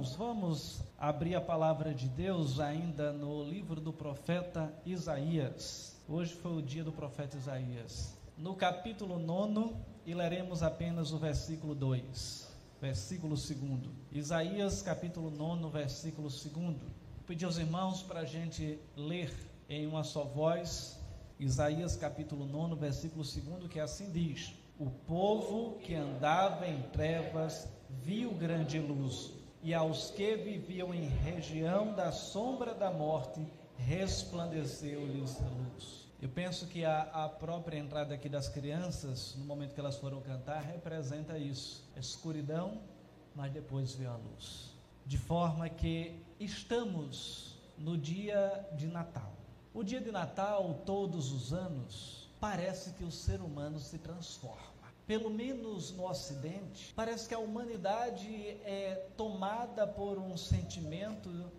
Irmãos, 0.00 0.14
vamos 0.14 0.82
abrir 0.98 1.34
a 1.34 1.40
palavra 1.40 1.94
de 1.94 2.08
Deus 2.08 2.58
ainda 2.58 3.12
no 3.12 3.42
livro 3.44 3.80
do 3.80 3.92
profeta 3.92 4.72
Isaías. 4.84 5.96
Hoje 6.08 6.34
foi 6.34 6.56
o 6.56 6.62
dia 6.62 6.82
do 6.82 6.90
profeta 6.90 7.36
Isaías. 7.36 8.14
No 8.36 8.54
capítulo 8.54 9.18
9, 9.18 9.74
e 10.04 10.12
leremos 10.12 10.62
apenas 10.62 11.12
o 11.12 11.18
versículo 11.18 11.74
2, 11.74 12.49
versículo 12.80 13.34
2. 13.34 13.58
Isaías, 14.10 14.82
capítulo 14.82 15.30
9, 15.30 15.68
versículo 15.70 16.28
2. 16.28 16.76
Pedi 17.26 17.44
aos 17.44 17.58
irmãos 17.58 18.02
para 18.02 18.20
a 18.20 18.24
gente 18.24 18.78
ler 18.96 19.32
em 19.68 19.86
uma 19.86 20.02
só 20.02 20.24
voz, 20.24 20.98
Isaías, 21.38 21.94
capítulo 21.96 22.46
9, 22.46 22.74
versículo 22.76 23.22
2, 23.22 23.70
que 23.70 23.78
assim 23.78 24.10
diz: 24.10 24.54
O 24.78 24.90
povo 24.90 25.78
que 25.80 25.94
andava 25.94 26.66
em 26.66 26.82
trevas 26.90 27.68
viu 28.02 28.32
grande 28.32 28.78
luz 28.78 29.32
e 29.62 29.74
aos 29.74 30.10
que 30.10 30.36
viviam 30.36 30.94
em 30.94 31.06
região 31.06 31.94
da 31.94 32.10
sombra 32.10 32.74
da 32.74 32.90
morte, 32.90 33.46
resplandeceu-lhes 33.76 35.40
a 35.40 35.48
luz. 35.48 36.09
Eu 36.20 36.28
penso 36.28 36.66
que 36.66 36.84
a, 36.84 37.02
a, 37.02 37.28
própria 37.30 37.78
entrada 37.78 38.14
aqui 38.14 38.28
das 38.28 38.46
crianças, 38.46 39.34
no 39.36 39.44
momento 39.44 39.72
que 39.72 39.80
elas 39.80 39.96
foram 39.96 40.20
cantar, 40.20 40.62
representa 40.62 41.38
isso: 41.38 41.82
escuridão, 41.96 42.82
mas 43.34 43.50
depois 43.50 43.94
veio 43.94 44.10
a 44.10 44.16
luz. 44.16 44.74
De 45.06 45.16
forma 45.16 45.68
que 45.68 46.22
estamos 46.38 47.58
no 47.78 47.96
dia 47.96 48.68
de 48.76 48.86
Natal. 48.86 49.32
O 49.72 49.82
dia 49.82 50.00
de 50.00 50.12
Natal, 50.12 50.82
todos 50.84 51.32
os 51.32 51.54
anos, 51.54 52.28
parece 52.38 52.92
que 52.92 53.04
o 53.04 53.10
ser 53.10 53.40
humano 53.40 53.80
se 53.80 53.98
transforma 53.98 54.70
pelo 55.10 55.28
menos 55.28 55.90
no 55.90 56.08
Ocidente, 56.08 56.92
parece 56.94 57.26
que 57.26 57.34
a 57.34 57.38
humanidade 57.40 58.32
é 58.62 59.08
tomada 59.16 59.84
por 59.84 60.20
um 60.20 60.36
sentimento 60.36 61.50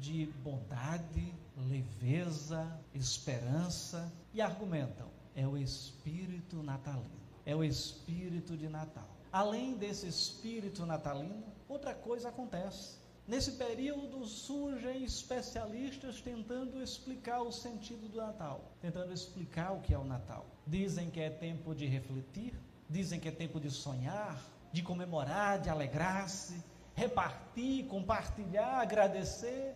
de 0.00 0.24
bondade, 0.42 1.34
leveza, 1.56 2.80
esperança 2.94 4.12
e 4.32 4.40
argumentam: 4.40 5.08
é 5.34 5.46
o 5.46 5.56
espírito 5.56 6.62
natalino, 6.62 7.20
é 7.44 7.54
o 7.54 7.62
espírito 7.62 8.56
de 8.56 8.68
Natal. 8.68 9.08
Além 9.32 9.74
desse 9.74 10.06
espírito 10.06 10.86
natalino, 10.86 11.44
outra 11.68 11.94
coisa 11.94 12.28
acontece. 12.28 13.02
Nesse 13.26 13.52
período 13.52 14.24
surgem 14.26 15.02
especialistas 15.02 16.20
tentando 16.20 16.82
explicar 16.82 17.40
o 17.40 17.50
sentido 17.50 18.08
do 18.08 18.18
Natal, 18.18 18.72
tentando 18.80 19.12
explicar 19.12 19.72
o 19.72 19.80
que 19.80 19.94
é 19.94 19.98
o 19.98 20.04
Natal. 20.04 20.46
Dizem 20.66 21.10
que 21.10 21.20
é 21.20 21.30
tempo 21.30 21.74
de 21.74 21.86
refletir, 21.86 22.54
Dizem 22.88 23.18
que 23.18 23.28
é 23.28 23.32
tempo 23.32 23.58
de 23.58 23.70
sonhar, 23.70 24.40
de 24.72 24.82
comemorar, 24.82 25.58
de 25.58 25.70
alegrar-se, 25.70 26.62
repartir, 26.94 27.86
compartilhar, 27.86 28.80
agradecer, 28.80 29.74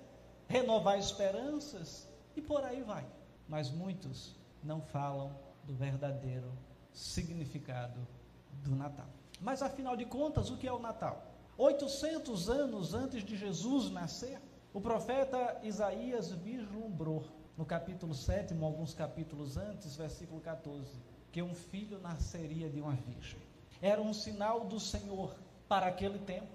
renovar 0.49 0.99
esperanças 0.99 2.09
e 2.35 2.43
por 2.43 2.65
aí 2.65 2.83
vai. 2.83 3.07
Mas 3.47 3.71
muitos 3.71 4.37
não 4.63 4.81
falam 4.81 5.39
do 5.65 5.75
verdadeiro 5.75 6.53
significado 6.93 8.07
do 8.65 8.75
Natal. 8.75 9.07
Mas 9.41 9.63
afinal 9.63 9.97
de 9.97 10.05
contas, 10.05 10.51
o 10.51 10.57
que 10.57 10.67
é 10.67 10.73
o 10.73 10.81
Natal? 10.81 11.25
800 11.57 12.51
anos 12.51 12.95
antes 12.95 13.25
de 13.25 13.37
Jesus 13.37 13.91
nascer, 13.91 14.41
o 14.73 14.81
profeta 14.81 15.61
Isaías 15.63 16.33
vislumbrou 16.33 17.25
no 17.57 17.65
capítulo 17.65 18.15
7, 18.15 18.55
alguns 18.61 18.95
capítulos 18.95 19.57
antes, 19.57 19.97
versículo 19.97 20.41
14 20.41 21.09
que 21.33 21.43
um 21.43 21.55
filho 21.55 21.99
nasceria 22.01 22.69
de 22.69 22.81
uma 22.81 22.95
virgem. 22.95 23.39
Era 23.81 24.01
um 24.01 24.13
sinal 24.13 24.65
do 24.65 24.81
Senhor 24.81 25.37
para 25.69 25.87
aquele 25.87 26.19
tempo. 26.19 26.49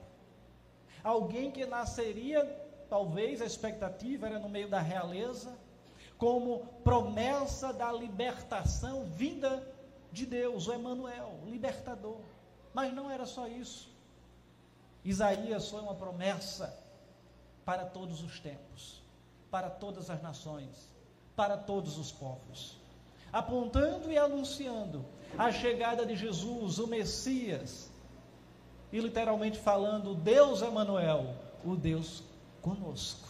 Alguém 1.03 1.51
que 1.51 1.65
nasceria, 1.65 2.43
talvez 2.93 3.41
a 3.41 3.45
expectativa 3.47 4.27
era 4.27 4.37
no 4.37 4.47
meio 4.47 4.69
da 4.69 4.79
realeza, 4.79 5.57
como 6.15 6.59
promessa 6.83 7.73
da 7.73 7.91
libertação 7.91 9.03
vinda 9.05 9.67
de 10.11 10.27
Deus, 10.27 10.67
o 10.67 10.73
Emanuel, 10.73 11.39
o 11.43 11.49
libertador. 11.49 12.19
Mas 12.71 12.93
não 12.93 13.09
era 13.09 13.25
só 13.25 13.47
isso. 13.47 13.91
Isaías 15.03 15.71
foi 15.71 15.81
uma 15.81 15.95
promessa 15.95 16.71
para 17.65 17.83
todos 17.83 18.21
os 18.21 18.39
tempos, 18.39 19.01
para 19.49 19.71
todas 19.71 20.11
as 20.11 20.21
nações, 20.21 20.87
para 21.35 21.57
todos 21.57 21.97
os 21.97 22.11
povos 22.11 22.77
apontando 23.31 24.11
e 24.11 24.17
anunciando 24.17 25.03
a 25.35 25.51
chegada 25.51 26.05
de 26.05 26.15
Jesus, 26.15 26.77
o 26.77 26.85
Messias, 26.85 27.89
e 28.91 28.99
literalmente 28.99 29.57
falando, 29.57 30.13
Deus 30.13 30.61
Emanuel, 30.61 31.33
o 31.65 31.75
Deus 31.75 32.21
conosco, 32.63 33.27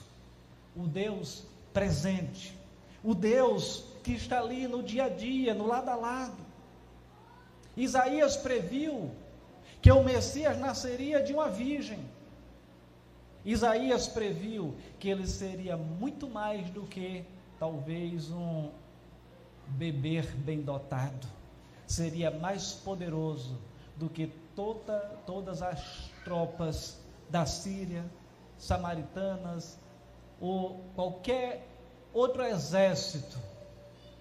o 0.73 0.87
Deus 0.87 1.43
presente, 1.73 2.57
o 3.03 3.13
Deus 3.13 3.83
que 4.01 4.13
está 4.13 4.39
ali 4.39 4.65
no 4.67 4.81
dia 4.81 5.05
a 5.05 5.09
dia, 5.09 5.53
no 5.53 5.67
lado 5.67 5.89
a 5.89 5.95
lado. 5.95 6.37
Isaías 7.75 8.37
previu 8.37 9.11
que 9.81 9.91
o 9.91 10.01
Messias 10.01 10.57
nasceria 10.57 11.21
de 11.21 11.33
uma 11.33 11.49
virgem. 11.49 11.99
Isaías 13.43 14.07
previu 14.07 14.73
que 14.97 15.09
ele 15.09 15.27
seria 15.27 15.75
muito 15.75 16.29
mais 16.29 16.69
do 16.69 16.83
que 16.83 17.25
talvez 17.59 18.31
um 18.31 18.69
beber 19.67 20.25
bem 20.37 20.61
dotado 20.61 21.27
seria 21.93 22.31
mais 22.31 22.71
poderoso 22.71 23.57
do 23.95 24.09
que 24.09 24.27
toda, 24.55 24.99
todas 25.25 25.61
as 25.61 26.09
tropas 26.23 26.99
da 27.29 27.45
Síria, 27.45 28.03
samaritanas 28.63 29.79
ou 30.39 30.83
qualquer 30.95 31.67
outro 32.13 32.43
exército 32.43 33.37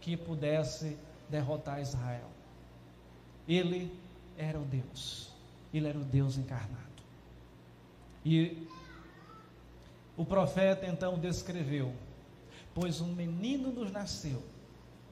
que 0.00 0.16
pudesse 0.16 0.96
derrotar 1.28 1.80
Israel. 1.80 2.28
Ele 3.48 3.92
era 4.36 4.58
o 4.58 4.64
Deus, 4.64 5.30
ele 5.72 5.88
era 5.88 5.98
o 5.98 6.04
Deus 6.04 6.36
encarnado. 6.36 6.80
E 8.24 8.68
o 10.16 10.24
profeta 10.24 10.86
então 10.86 11.18
descreveu: 11.18 11.92
Pois 12.74 13.00
um 13.00 13.12
menino 13.12 13.70
nos 13.72 13.90
nasceu 13.90 14.42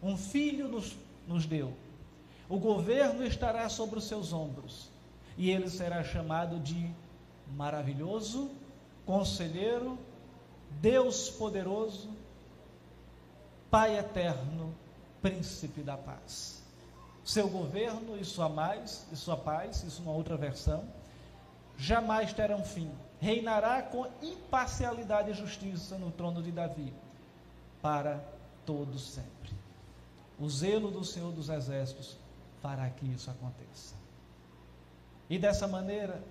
um 0.03 0.17
filho 0.17 0.69
nos, 0.69 0.97
nos 1.27 1.47
deu. 1.47 1.73
O 2.49 2.59
governo 2.59 3.25
estará 3.25 3.69
sobre 3.69 3.99
os 3.99 4.05
seus 4.05 4.33
ombros, 4.33 4.89
e 5.37 5.51
ele 5.51 5.69
será 5.69 6.03
chamado 6.03 6.59
de 6.59 6.91
maravilhoso, 7.55 8.51
conselheiro, 9.11 9.99
Deus 10.81 11.31
poderoso, 11.31 12.09
Pai 13.69 13.99
eterno, 13.99 14.73
príncipe 15.21 15.81
da 15.83 15.97
paz. 15.97 16.63
Seu 17.25 17.49
governo 17.49 18.17
e 18.17 18.25
sua 18.25 18.49
paz, 18.49 19.07
e 19.13 19.17
sua 19.17 19.37
paz, 19.37 19.83
isso 19.83 20.03
uma 20.03 20.13
outra 20.13 20.37
versão, 20.37 20.85
jamais 21.77 22.33
terão 22.33 22.65
fim. 22.65 22.91
Reinará 23.21 23.83
com 23.83 24.07
imparcialidade 24.23 25.31
e 25.31 25.35
justiça 25.35 25.99
no 25.99 26.11
trono 26.13 26.43
de 26.43 26.51
Davi 26.53 26.93
para 27.83 28.21
todos 28.65 29.11
sempre. 29.11 29.53
O 30.39 30.49
zelo 30.49 30.91
do 30.91 31.05
Senhor 31.05 31.33
dos 31.33 31.49
Exércitos 31.49 32.17
fará 32.61 32.89
que 32.91 33.07
isso 33.07 33.31
aconteça. 33.31 33.95
E 35.29 35.39
dessa 35.39 35.69
maneira, 35.69 36.23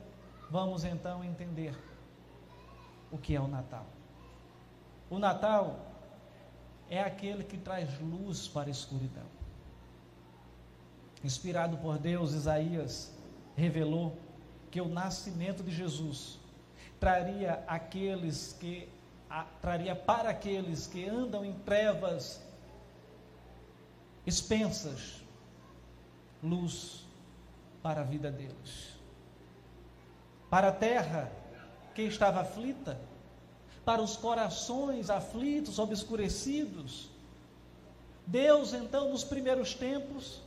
vamos 0.49 0.83
então 0.83 1.23
entender 1.23 1.88
o 3.11 3.17
que 3.17 3.35
é 3.35 3.39
o 3.39 3.47
Natal. 3.47 3.85
O 5.09 5.17
Natal 5.17 5.79
é 6.89 7.01
aquele 7.01 7.43
que 7.43 7.57
traz 7.57 7.99
luz 7.99 8.47
para 8.47 8.67
a 8.67 8.71
escuridão. 8.71 9.25
Inspirado 11.23 11.77
por 11.77 11.97
Deus, 11.97 12.33
Isaías 12.33 13.13
revelou 13.55 14.17
que 14.71 14.79
o 14.79 14.87
nascimento 14.87 15.63
de 15.63 15.71
Jesus 15.71 16.39
traria 16.99 17.63
aqueles 17.67 18.53
que 18.59 18.87
a, 19.29 19.43
traria 19.61 19.95
para 19.95 20.29
aqueles 20.29 20.87
que 20.87 21.07
andam 21.07 21.45
em 21.45 21.53
trevas 21.59 22.41
expensas 24.25 25.21
luz 26.41 27.05
para 27.81 28.01
a 28.01 28.03
vida 28.03 28.31
deles. 28.31 28.95
Para 30.49 30.69
a 30.69 30.71
terra 30.71 31.31
estava 32.07 32.41
aflita, 32.41 32.99
para 33.85 34.01
os 34.01 34.15
corações 34.15 35.09
aflitos, 35.09 35.79
obscurecidos, 35.79 37.09
Deus 38.25 38.73
então 38.73 39.09
nos 39.09 39.23
primeiros 39.23 39.73
tempos 39.73 40.41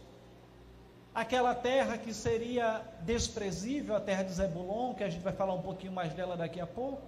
aquela 1.13 1.55
terra 1.55 1.99
que 1.99 2.15
seria 2.15 2.81
desprezível, 3.01 3.97
a 3.97 4.01
terra 4.01 4.23
de 4.23 4.33
Zebulon, 4.33 4.95
que 4.95 5.03
a 5.03 5.11
gente 5.11 5.23
vai 5.23 5.33
falar 5.33 5.55
um 5.55 5.63
pouquinho 5.63 5.93
mais 5.93 6.13
dela 6.15 6.37
daqui 6.37 6.61
a 6.61 6.67
pouco, 6.67 7.03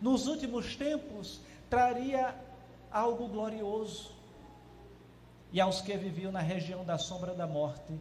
nos 0.00 0.26
últimos 0.26 0.76
tempos 0.76 1.40
traria 1.68 2.34
algo 2.90 3.26
glorioso. 3.26 4.12
E 5.52 5.60
aos 5.60 5.80
que 5.80 5.94
viviam 5.96 6.32
na 6.32 6.40
região 6.40 6.84
da 6.84 6.96
sombra 6.96 7.34
da 7.34 7.46
morte, 7.46 7.92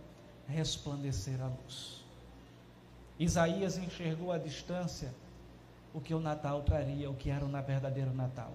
resplandecer 0.48 1.42
a 1.42 1.48
luz. 1.48 2.04
Isaías 3.20 3.78
enxergou 3.78 4.32
à 4.32 4.38
distância 4.38 5.14
o 5.94 6.00
que 6.00 6.14
o 6.14 6.20
Natal 6.20 6.62
traria, 6.64 7.10
o 7.10 7.16
que 7.16 7.30
era 7.30 7.46
o 7.46 7.50
verdadeiro 7.62 8.14
Natal. 8.14 8.54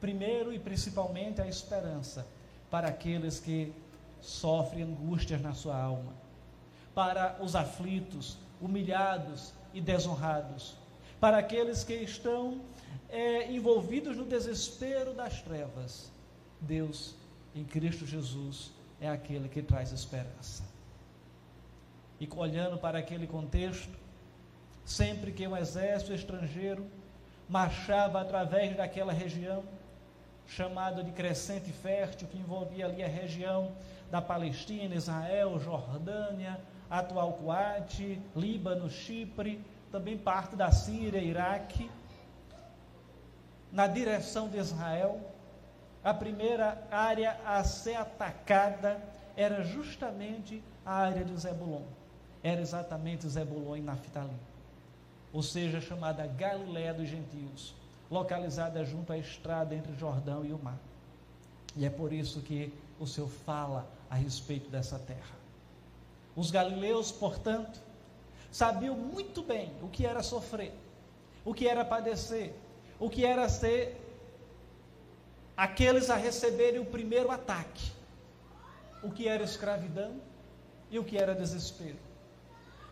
Primeiro 0.00 0.52
e 0.52 0.58
principalmente 0.58 1.40
a 1.40 1.46
esperança 1.46 2.26
para 2.70 2.88
aqueles 2.88 3.40
que 3.40 3.72
sofrem 4.20 4.82
angústias 4.82 5.40
na 5.40 5.54
sua 5.54 5.76
alma, 5.76 6.12
para 6.94 7.36
os 7.40 7.54
aflitos, 7.54 8.38
humilhados 8.60 9.52
e 9.72 9.80
desonrados, 9.80 10.76
para 11.20 11.38
aqueles 11.38 11.84
que 11.84 11.94
estão 11.94 12.60
é, 13.08 13.50
envolvidos 13.52 14.16
no 14.16 14.24
desespero 14.24 15.14
das 15.14 15.40
trevas. 15.42 16.10
Deus, 16.60 17.14
em 17.54 17.64
Cristo 17.64 18.06
Jesus, 18.06 18.72
é 19.00 19.08
aquele 19.08 19.48
que 19.48 19.62
traz 19.62 19.92
esperança. 19.92 20.64
E 22.20 22.28
olhando 22.36 22.78
para 22.78 22.98
aquele 22.98 23.26
contexto, 23.26 24.03
sempre 24.84 25.32
que 25.32 25.46
um 25.46 25.56
exército 25.56 26.12
estrangeiro 26.12 26.86
marchava 27.48 28.20
através 28.20 28.76
daquela 28.76 29.12
região, 29.12 29.64
chamada 30.46 31.02
de 31.02 31.10
Crescente 31.12 31.70
Fértil, 31.72 32.28
que 32.28 32.38
envolvia 32.38 32.86
ali 32.86 33.02
a 33.02 33.08
região 33.08 33.72
da 34.10 34.20
Palestina, 34.20 34.94
Israel, 34.94 35.58
Jordânia, 35.58 36.60
atual 36.90 37.32
Kuwait, 37.34 38.20
Líbano, 38.36 38.90
Chipre, 38.90 39.64
também 39.90 40.18
parte 40.18 40.54
da 40.54 40.70
Síria, 40.70 41.20
Iraque, 41.20 41.90
na 43.72 43.86
direção 43.86 44.48
de 44.48 44.58
Israel. 44.58 45.20
A 46.02 46.12
primeira 46.12 46.86
área 46.90 47.38
a 47.46 47.64
ser 47.64 47.96
atacada 47.96 49.00
era 49.36 49.64
justamente 49.64 50.62
a 50.84 50.92
área 50.92 51.24
de 51.24 51.34
Zebulon. 51.36 51.82
Era 52.42 52.60
exatamente 52.60 53.26
Zebulon 53.26 53.76
e 53.76 53.80
Naftali. 53.80 54.53
Ou 55.34 55.42
seja, 55.42 55.80
chamada 55.80 56.26
Galiléia 56.26 56.94
dos 56.94 57.08
Gentios 57.08 57.74
localizada 58.10 58.84
junto 58.84 59.12
à 59.12 59.18
estrada 59.18 59.74
entre 59.74 59.92
Jordão 59.96 60.44
e 60.44 60.52
o 60.52 60.58
mar. 60.58 60.78
E 61.76 61.84
é 61.84 61.90
por 61.90 62.12
isso 62.12 62.40
que 62.40 62.72
o 63.00 63.06
Senhor 63.06 63.28
fala 63.28 63.86
a 64.08 64.14
respeito 64.14 64.70
dessa 64.70 64.98
terra. 64.98 65.34
Os 66.36 66.52
galileus, 66.52 67.10
portanto, 67.10 67.80
sabiam 68.52 68.94
muito 68.94 69.42
bem 69.42 69.72
o 69.82 69.88
que 69.88 70.06
era 70.06 70.22
sofrer, 70.22 70.72
o 71.44 71.52
que 71.52 71.66
era 71.66 71.84
padecer, 71.84 72.54
o 73.00 73.10
que 73.10 73.24
era 73.24 73.48
ser 73.48 74.00
aqueles 75.56 76.10
a 76.10 76.16
receberem 76.16 76.80
o 76.80 76.86
primeiro 76.86 77.30
ataque, 77.32 77.90
o 79.02 79.10
que 79.10 79.26
era 79.26 79.42
escravidão 79.42 80.20
e 80.90 80.98
o 80.98 81.04
que 81.04 81.18
era 81.18 81.34
desespero. 81.34 81.98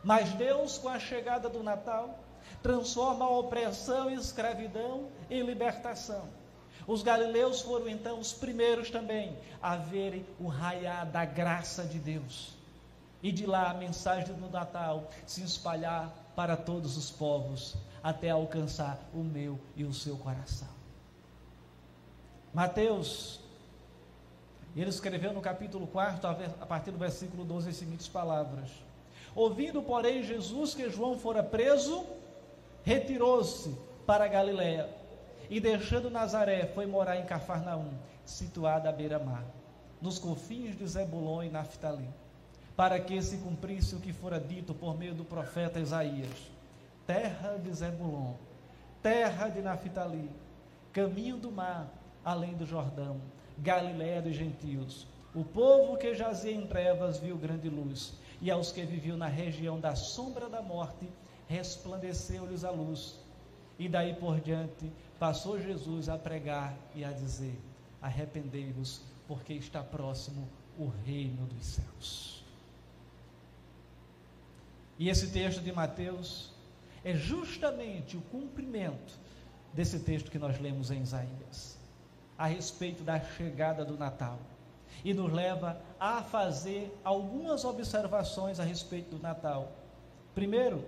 Mas 0.02 0.32
Deus, 0.32 0.78
com 0.78 0.88
a 0.88 0.98
chegada 0.98 1.48
do 1.48 1.62
Natal, 1.62 2.18
transforma 2.62 3.24
a 3.24 3.38
opressão 3.38 4.10
e 4.10 4.14
escravidão 4.14 5.08
em 5.30 5.42
libertação. 5.42 6.28
Os 6.86 7.02
galileus 7.02 7.60
foram 7.60 7.88
então 7.88 8.18
os 8.18 8.32
primeiros 8.32 8.90
também 8.90 9.36
a 9.62 9.76
verem 9.76 10.26
o 10.40 10.48
raiar 10.48 11.06
da 11.06 11.24
graça 11.24 11.84
de 11.84 11.98
Deus. 11.98 12.54
E 13.22 13.30
de 13.30 13.46
lá 13.46 13.70
a 13.70 13.74
mensagem 13.74 14.34
do 14.34 14.50
Natal 14.50 15.08
se 15.24 15.42
espalhar 15.42 16.12
para 16.34 16.56
todos 16.56 16.96
os 16.96 17.10
povos, 17.10 17.76
até 18.02 18.30
alcançar 18.30 18.98
o 19.14 19.18
meu 19.18 19.60
e 19.76 19.84
o 19.84 19.94
seu 19.94 20.16
coração. 20.16 20.68
Mateus, 22.52 23.38
ele 24.74 24.90
escreveu 24.90 25.32
no 25.32 25.40
capítulo 25.40 25.86
4, 25.86 26.28
a 26.60 26.66
partir 26.66 26.90
do 26.90 26.98
versículo 26.98 27.44
12, 27.44 27.70
as 27.70 27.76
seguintes 27.76 28.08
palavras: 28.08 28.70
Ouvindo, 29.34 29.82
porém, 29.82 30.22
Jesus 30.22 30.74
que 30.74 30.90
João 30.90 31.18
fora 31.18 31.42
preso, 31.42 32.04
retirou-se 32.84 33.76
para 34.06 34.28
Galiléia 34.28 34.88
e 35.48 35.60
deixando 35.60 36.10
Nazaré 36.10 36.66
foi 36.66 36.86
morar 36.86 37.18
em 37.18 37.26
Cafarnaum, 37.26 37.90
situada 38.24 38.88
à 38.88 38.92
beira-mar, 38.92 39.44
nos 40.00 40.18
confins 40.18 40.76
de 40.76 40.86
Zebulon 40.86 41.42
e 41.42 41.50
Naftali, 41.50 42.08
para 42.76 42.98
que 42.98 43.20
se 43.20 43.36
cumprisse 43.38 43.94
o 43.94 44.00
que 44.00 44.12
fora 44.12 44.40
dito 44.40 44.72
por 44.74 44.96
meio 44.96 45.14
do 45.14 45.24
profeta 45.24 45.78
Isaías: 45.78 46.50
terra 47.06 47.58
de 47.58 47.72
Zebulon, 47.72 48.34
terra 49.02 49.48
de 49.48 49.60
Naftali, 49.60 50.30
caminho 50.92 51.36
do 51.36 51.52
mar, 51.52 51.86
além 52.24 52.54
do 52.54 52.66
Jordão, 52.66 53.20
Galiléia 53.58 54.22
dos 54.22 54.34
gentios. 54.34 55.06
O 55.34 55.44
povo 55.44 55.96
que 55.96 56.14
jazia 56.14 56.52
em 56.52 56.66
trevas 56.66 57.18
viu 57.18 57.36
grande 57.36 57.68
luz, 57.68 58.14
e 58.40 58.50
aos 58.50 58.72
que 58.72 58.82
viviam 58.82 59.16
na 59.16 59.28
região 59.28 59.78
da 59.78 59.94
sombra 59.94 60.48
da 60.48 60.60
morte, 60.60 61.08
resplandeceu-lhes 61.52 62.64
a 62.64 62.70
luz. 62.70 63.18
E 63.78 63.88
daí 63.88 64.14
por 64.14 64.40
diante 64.40 64.90
passou 65.18 65.60
Jesus 65.60 66.08
a 66.08 66.16
pregar 66.16 66.74
e 66.94 67.04
a 67.04 67.12
dizer: 67.12 67.58
Arrependei-vos, 68.00 69.02
porque 69.28 69.52
está 69.52 69.82
próximo 69.82 70.48
o 70.78 70.88
reino 71.04 71.46
dos 71.46 71.66
céus. 71.66 72.44
E 74.98 75.08
esse 75.08 75.30
texto 75.30 75.60
de 75.60 75.72
Mateus 75.72 76.50
é 77.04 77.14
justamente 77.14 78.16
o 78.16 78.22
cumprimento 78.22 79.18
desse 79.72 79.98
texto 79.98 80.30
que 80.30 80.38
nós 80.38 80.60
lemos 80.60 80.90
em 80.90 81.02
Isaías, 81.02 81.78
a 82.38 82.46
respeito 82.46 83.02
da 83.02 83.20
chegada 83.20 83.84
do 83.84 83.96
Natal. 83.96 84.38
E 85.04 85.12
nos 85.12 85.32
leva 85.32 85.80
a 85.98 86.22
fazer 86.22 86.96
algumas 87.02 87.64
observações 87.64 88.60
a 88.60 88.64
respeito 88.64 89.16
do 89.16 89.22
Natal. 89.22 89.72
Primeiro, 90.34 90.84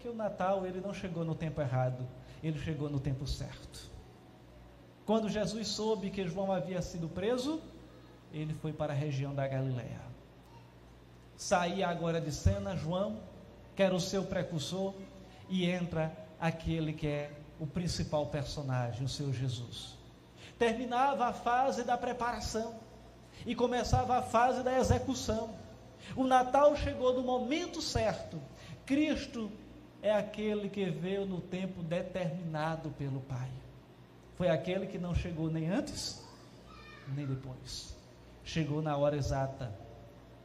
que 0.00 0.08
o 0.08 0.14
Natal 0.14 0.66
ele 0.66 0.80
não 0.80 0.94
chegou 0.94 1.24
no 1.24 1.34
tempo 1.34 1.60
errado, 1.60 2.08
ele 2.42 2.58
chegou 2.58 2.88
no 2.88 2.98
tempo 2.98 3.26
certo. 3.26 3.90
Quando 5.04 5.28
Jesus 5.28 5.68
soube 5.68 6.10
que 6.10 6.26
João 6.26 6.50
havia 6.50 6.80
sido 6.80 7.08
preso, 7.08 7.60
ele 8.32 8.54
foi 8.54 8.72
para 8.72 8.92
a 8.92 8.96
região 8.96 9.34
da 9.34 9.46
Galiléia. 9.46 10.00
Saía 11.36 11.88
agora 11.88 12.20
de 12.20 12.32
cena 12.32 12.76
João, 12.76 13.20
que 13.76 13.82
era 13.82 13.94
o 13.94 14.00
seu 14.00 14.24
precursor, 14.24 14.94
e 15.48 15.66
entra 15.66 16.12
aquele 16.40 16.92
que 16.92 17.06
é 17.06 17.30
o 17.58 17.66
principal 17.66 18.26
personagem, 18.26 19.04
o 19.04 19.08
seu 19.08 19.32
Jesus. 19.32 19.98
Terminava 20.58 21.26
a 21.26 21.32
fase 21.32 21.84
da 21.84 21.96
preparação 21.98 22.74
e 23.44 23.54
começava 23.54 24.16
a 24.16 24.22
fase 24.22 24.62
da 24.62 24.78
execução. 24.78 25.50
O 26.16 26.24
Natal 26.24 26.74
chegou 26.76 27.12
no 27.12 27.22
momento 27.22 27.82
certo. 27.82 28.40
Cristo 28.86 29.50
é 30.02 30.12
aquele 30.12 30.68
que 30.68 30.84
veio 30.86 31.26
no 31.26 31.40
tempo 31.40 31.82
determinado 31.82 32.90
pelo 32.90 33.20
Pai. 33.20 33.50
Foi 34.36 34.48
aquele 34.48 34.86
que 34.86 34.98
não 34.98 35.14
chegou 35.14 35.50
nem 35.50 35.68
antes, 35.68 36.24
nem 37.14 37.26
depois. 37.26 37.94
Chegou 38.42 38.80
na 38.80 38.96
hora 38.96 39.16
exata. 39.16 39.72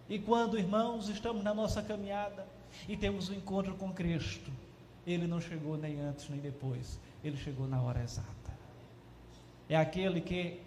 E 0.09 0.19
quando, 0.19 0.59
irmãos, 0.59 1.07
estamos 1.09 1.43
na 1.43 1.53
nossa 1.53 1.81
caminhada 1.81 2.45
e 2.87 2.97
temos 2.97 3.29
o 3.29 3.31
um 3.31 3.35
encontro 3.35 3.75
com 3.75 3.93
Cristo, 3.93 4.51
ele 5.07 5.25
não 5.27 5.39
chegou 5.39 5.77
nem 5.77 5.99
antes 5.99 6.29
nem 6.29 6.39
depois, 6.39 6.99
ele 7.23 7.37
chegou 7.37 7.67
na 7.67 7.81
hora 7.81 8.03
exata. 8.03 8.27
É 9.69 9.75
aquele 9.75 10.21
que 10.21 10.61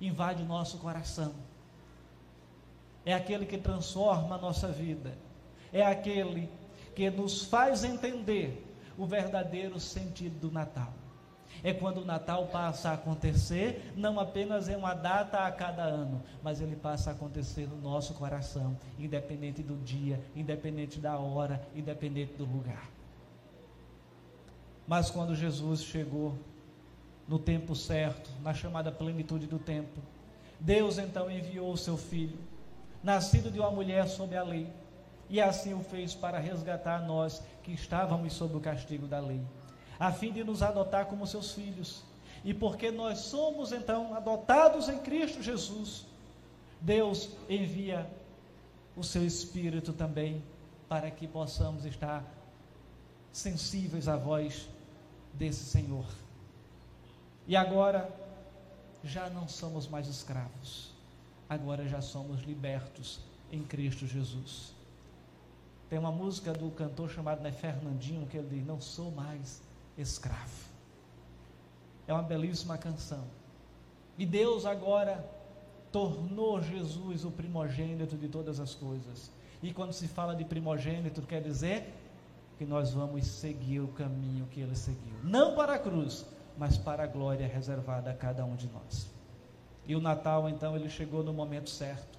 invade 0.00 0.42
o 0.42 0.46
nosso 0.46 0.78
coração, 0.78 1.32
é 3.06 3.14
aquele 3.14 3.46
que 3.46 3.56
transforma 3.56 4.34
a 4.34 4.38
nossa 4.38 4.68
vida, 4.68 5.16
é 5.72 5.82
aquele 5.82 6.50
que 6.94 7.10
nos 7.10 7.44
faz 7.44 7.84
entender 7.84 8.64
o 8.96 9.06
verdadeiro 9.06 9.80
sentido 9.80 10.38
do 10.38 10.50
Natal. 10.50 10.92
É 11.62 11.72
quando 11.72 11.98
o 11.98 12.04
Natal 12.04 12.46
passa 12.48 12.90
a 12.90 12.92
acontecer, 12.94 13.92
não 13.96 14.20
apenas 14.20 14.68
em 14.68 14.76
uma 14.76 14.92
data 14.92 15.38
a 15.38 15.50
cada 15.50 15.82
ano, 15.82 16.22
mas 16.42 16.60
ele 16.60 16.76
passa 16.76 17.10
a 17.10 17.12
acontecer 17.14 17.66
no 17.66 17.76
nosso 17.76 18.12
coração, 18.14 18.76
independente 18.98 19.62
do 19.62 19.76
dia, 19.76 20.20
independente 20.36 20.98
da 20.98 21.16
hora, 21.18 21.66
independente 21.74 22.34
do 22.34 22.44
lugar. 22.44 22.90
Mas 24.86 25.10
quando 25.10 25.34
Jesus 25.34 25.82
chegou 25.82 26.38
no 27.26 27.38
tempo 27.38 27.74
certo, 27.74 28.30
na 28.42 28.52
chamada 28.52 28.92
plenitude 28.92 29.46
do 29.46 29.58
tempo, 29.58 30.00
Deus 30.60 30.98
então 30.98 31.30
enviou 31.30 31.72
o 31.72 31.78
seu 31.78 31.96
filho, 31.96 32.38
nascido 33.02 33.50
de 33.50 33.58
uma 33.58 33.70
mulher 33.70 34.06
sob 34.06 34.36
a 34.36 34.42
lei 34.42 34.70
e 35.28 35.40
assim 35.40 35.74
o 35.74 35.80
fez 35.80 36.14
para 36.14 36.38
resgatar 36.38 37.02
nós 37.06 37.42
que 37.62 37.72
estávamos 37.72 38.32
sob 38.32 38.56
o 38.56 38.60
castigo 38.60 39.06
da 39.06 39.20
lei, 39.20 39.40
a 39.98 40.12
fim 40.12 40.32
de 40.32 40.44
nos 40.44 40.62
adotar 40.62 41.06
como 41.06 41.26
seus 41.26 41.52
filhos. 41.52 42.02
E 42.44 42.52
porque 42.52 42.90
nós 42.90 43.20
somos 43.20 43.72
então 43.72 44.14
adotados 44.14 44.88
em 44.88 44.98
Cristo 44.98 45.42
Jesus, 45.42 46.04
Deus 46.80 47.30
envia 47.48 48.06
o 48.94 49.02
seu 49.02 49.26
espírito 49.26 49.92
também, 49.92 50.42
para 50.88 51.10
que 51.10 51.26
possamos 51.26 51.86
estar 51.86 52.22
sensíveis 53.32 54.06
à 54.06 54.16
voz 54.16 54.68
desse 55.32 55.64
Senhor. 55.64 56.04
E 57.46 57.56
agora 57.56 58.08
já 59.02 59.28
não 59.30 59.48
somos 59.48 59.88
mais 59.88 60.06
escravos, 60.06 60.90
agora 61.48 61.88
já 61.88 62.00
somos 62.02 62.42
libertos 62.42 63.20
em 63.50 63.62
Cristo 63.62 64.06
Jesus. 64.06 64.73
Tem 65.94 66.00
uma 66.00 66.10
música 66.10 66.52
do 66.52 66.72
cantor 66.72 67.08
chamado 67.08 67.40
né, 67.40 67.52
Fernandinho 67.52 68.26
que 68.26 68.36
ele 68.36 68.48
diz: 68.48 68.66
Não 68.66 68.80
sou 68.80 69.12
mais 69.12 69.62
escravo. 69.96 70.68
É 72.04 72.12
uma 72.12 72.24
belíssima 72.24 72.76
canção. 72.76 73.22
E 74.18 74.26
Deus 74.26 74.66
agora 74.66 75.24
tornou 75.92 76.60
Jesus 76.60 77.24
o 77.24 77.30
primogênito 77.30 78.16
de 78.16 78.26
todas 78.26 78.58
as 78.58 78.74
coisas. 78.74 79.30
E 79.62 79.72
quando 79.72 79.92
se 79.92 80.08
fala 80.08 80.34
de 80.34 80.44
primogênito, 80.44 81.22
quer 81.22 81.40
dizer 81.40 81.94
que 82.58 82.64
nós 82.64 82.90
vamos 82.90 83.24
seguir 83.24 83.78
o 83.78 83.86
caminho 83.86 84.46
que 84.46 84.62
ele 84.62 84.74
seguiu. 84.74 85.14
Não 85.22 85.54
para 85.54 85.74
a 85.74 85.78
cruz, 85.78 86.26
mas 86.58 86.76
para 86.76 87.04
a 87.04 87.06
glória 87.06 87.46
reservada 87.46 88.10
a 88.10 88.14
cada 88.14 88.44
um 88.44 88.56
de 88.56 88.66
nós. 88.66 89.08
E 89.86 89.94
o 89.94 90.00
Natal, 90.00 90.48
então, 90.48 90.74
ele 90.74 90.90
chegou 90.90 91.22
no 91.22 91.32
momento 91.32 91.70
certo. 91.70 92.18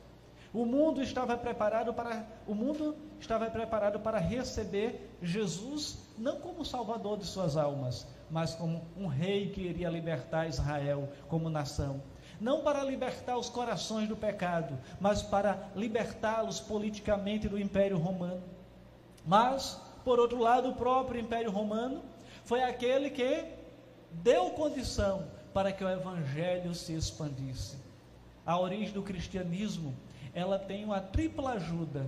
O 0.55 0.65
mundo 0.65 1.03
estava 1.03 1.35
preparado 1.35 1.93
para 1.93 2.25
o 2.47 2.55
mundo 2.55 2.95
estava 3.19 3.45
preparado 3.47 3.99
para 3.99 4.19
receber 4.19 5.17
Jesus 5.21 5.97
não 6.17 6.39
como 6.39 6.63
salvador 6.63 7.17
de 7.17 7.25
suas 7.25 7.57
almas, 7.57 8.07
mas 8.31 8.55
como 8.55 8.81
um 8.95 9.05
rei 9.05 9.49
que 9.49 9.59
iria 9.59 9.89
libertar 9.89 10.47
Israel 10.47 11.09
como 11.27 11.49
nação. 11.49 12.01
Não 12.39 12.61
para 12.61 12.81
libertar 12.83 13.37
os 13.37 13.49
corações 13.49 14.07
do 14.07 14.15
pecado, 14.15 14.79
mas 14.97 15.21
para 15.21 15.59
libertá-los 15.75 16.61
politicamente 16.61 17.49
do 17.49 17.59
Império 17.59 17.97
Romano. 17.97 18.41
Mas, 19.25 19.77
por 20.05 20.21
outro 20.21 20.39
lado, 20.39 20.69
o 20.69 20.75
próprio 20.75 21.19
Império 21.19 21.51
Romano 21.51 22.01
foi 22.45 22.63
aquele 22.63 23.09
que 23.09 23.43
deu 24.09 24.51
condição 24.51 25.27
para 25.53 25.73
que 25.73 25.83
o 25.83 25.89
evangelho 25.89 26.73
se 26.73 26.93
expandisse. 26.93 27.75
A 28.45 28.57
origem 28.57 28.93
do 28.93 29.03
cristianismo, 29.03 29.93
ela 30.35 30.59
tem 30.59 30.85
uma 30.85 31.01
tripla 31.01 31.53
ajuda 31.53 32.05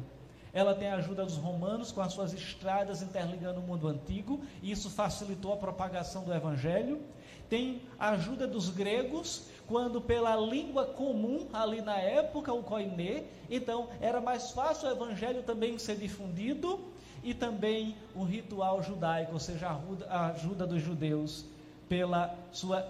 ela 0.57 0.73
tem 0.73 0.87
a 0.87 0.95
ajuda 0.95 1.23
dos 1.23 1.35
romanos 1.35 1.91
com 1.91 2.01
as 2.01 2.13
suas 2.13 2.33
estradas 2.33 3.03
interligando 3.03 3.59
o 3.59 3.63
mundo 3.63 3.87
antigo, 3.87 4.41
e 4.63 4.71
isso 4.71 4.89
facilitou 4.89 5.53
a 5.53 5.57
propagação 5.57 6.23
do 6.23 6.33
evangelho. 6.33 6.99
Tem 7.47 7.83
a 7.99 8.09
ajuda 8.09 8.47
dos 8.47 8.69
gregos, 8.69 9.43
quando 9.67 10.01
pela 10.01 10.35
língua 10.35 10.85
comum 10.85 11.47
ali 11.53 11.79
na 11.79 11.97
época, 11.97 12.51
o 12.51 12.63
koiné, 12.63 13.25
então 13.49 13.89
era 14.01 14.19
mais 14.19 14.49
fácil 14.49 14.89
o 14.89 14.91
evangelho 14.91 15.43
também 15.43 15.77
ser 15.77 15.95
difundido, 15.95 16.79
e 17.23 17.35
também 17.35 17.95
o 18.15 18.23
ritual 18.23 18.81
judaico, 18.81 19.33
ou 19.33 19.39
seja, 19.39 19.79
a 20.09 20.27
ajuda 20.29 20.65
dos 20.65 20.81
judeus 20.81 21.45
pela 21.87 22.35
sua 22.51 22.87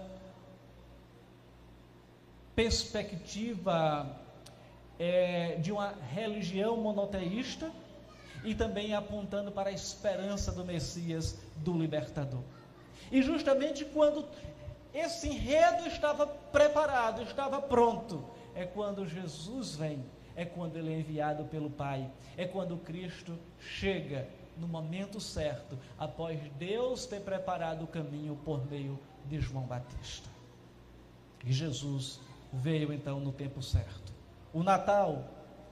perspectiva 2.54 4.06
é, 4.98 5.56
de 5.56 5.72
uma 5.72 5.94
religião 6.12 6.76
monoteísta 6.76 7.70
e 8.44 8.54
também 8.54 8.94
apontando 8.94 9.50
para 9.50 9.70
a 9.70 9.72
esperança 9.72 10.52
do 10.52 10.64
Messias, 10.64 11.38
do 11.56 11.76
libertador. 11.76 12.42
E 13.10 13.22
justamente 13.22 13.84
quando 13.84 14.24
esse 14.92 15.28
enredo 15.28 15.86
estava 15.86 16.26
preparado, 16.26 17.22
estava 17.22 17.60
pronto, 17.60 18.24
é 18.54 18.64
quando 18.64 19.06
Jesus 19.06 19.74
vem, 19.74 20.04
é 20.34 20.44
quando 20.44 20.76
ele 20.76 20.92
é 20.92 20.98
enviado 20.98 21.44
pelo 21.44 21.70
Pai, 21.70 22.10
é 22.36 22.44
quando 22.44 22.76
Cristo 22.78 23.38
chega 23.58 24.28
no 24.56 24.66
momento 24.66 25.20
certo, 25.20 25.78
após 25.98 26.40
Deus 26.58 27.06
ter 27.06 27.20
preparado 27.20 27.84
o 27.84 27.86
caminho 27.86 28.36
por 28.44 28.66
meio 28.68 28.98
de 29.26 29.40
João 29.40 29.64
Batista. 29.64 30.28
E 31.44 31.52
Jesus 31.52 32.20
veio 32.52 32.92
então 32.92 33.20
no 33.20 33.30
tempo 33.30 33.62
certo. 33.62 34.07
O 34.52 34.62
Natal, 34.62 35.24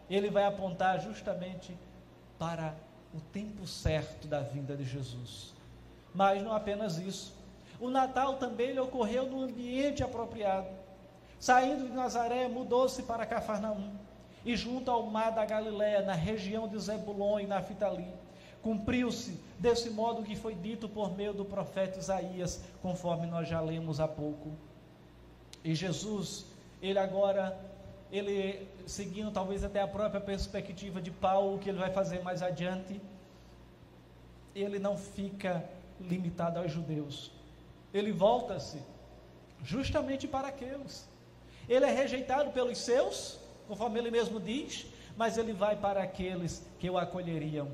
ele 0.08 0.30
vai 0.30 0.44
apontar 0.44 1.00
justamente 1.00 1.76
para 2.38 2.74
o 3.14 3.20
tempo 3.20 3.66
certo 3.66 4.26
da 4.26 4.40
vinda 4.40 4.76
de 4.76 4.84
Jesus. 4.84 5.54
Mas 6.14 6.42
não 6.42 6.52
apenas 6.52 6.98
isso. 6.98 7.34
O 7.80 7.90
Natal 7.90 8.36
também 8.36 8.70
ele 8.70 8.80
ocorreu 8.80 9.26
no 9.26 9.42
ambiente 9.42 10.02
apropriado. 10.02 10.68
Saindo 11.38 11.86
de 11.86 11.92
Nazaré, 11.92 12.48
mudou-se 12.48 13.02
para 13.02 13.26
Cafarnaum 13.26 13.92
e 14.46 14.56
junto 14.56 14.92
ao 14.92 15.02
mar 15.02 15.32
da 15.32 15.44
Galiléia, 15.44 16.02
na 16.02 16.14
região 16.14 16.68
de 16.68 16.78
Zebulon 16.78 17.40
e 17.40 17.46
Naftali, 17.48 18.06
cumpriu-se 18.62 19.40
desse 19.58 19.90
modo 19.90 20.22
que 20.22 20.36
foi 20.36 20.54
dito 20.54 20.88
por 20.88 21.16
meio 21.16 21.34
do 21.34 21.44
profeta 21.44 21.98
Isaías, 21.98 22.62
conforme 22.80 23.26
nós 23.26 23.48
já 23.48 23.60
lemos 23.60 23.98
há 23.98 24.06
pouco. 24.06 24.52
E 25.64 25.74
Jesus, 25.74 26.46
ele 26.80 26.98
agora 26.98 27.58
ele 28.10 28.68
seguindo 28.86 29.30
talvez 29.30 29.64
até 29.64 29.80
a 29.80 29.88
própria 29.88 30.20
perspectiva 30.20 31.00
de 31.00 31.10
Paulo, 31.10 31.58
que 31.58 31.68
ele 31.68 31.78
vai 31.78 31.90
fazer 31.90 32.22
mais 32.22 32.42
adiante, 32.42 33.00
ele 34.54 34.78
não 34.78 34.96
fica 34.96 35.64
limitado 36.00 36.58
aos 36.58 36.70
judeus. 36.70 37.30
Ele 37.92 38.12
volta-se 38.12 38.78
justamente 39.62 40.26
para 40.28 40.48
aqueles. 40.48 41.08
Ele 41.68 41.84
é 41.84 41.90
rejeitado 41.90 42.50
pelos 42.50 42.78
seus, 42.78 43.38
conforme 43.66 43.98
ele 43.98 44.10
mesmo 44.10 44.38
diz, 44.38 44.86
mas 45.16 45.36
ele 45.36 45.52
vai 45.52 45.76
para 45.76 46.02
aqueles 46.02 46.64
que 46.78 46.88
o 46.88 46.96
acolheriam. 46.96 47.68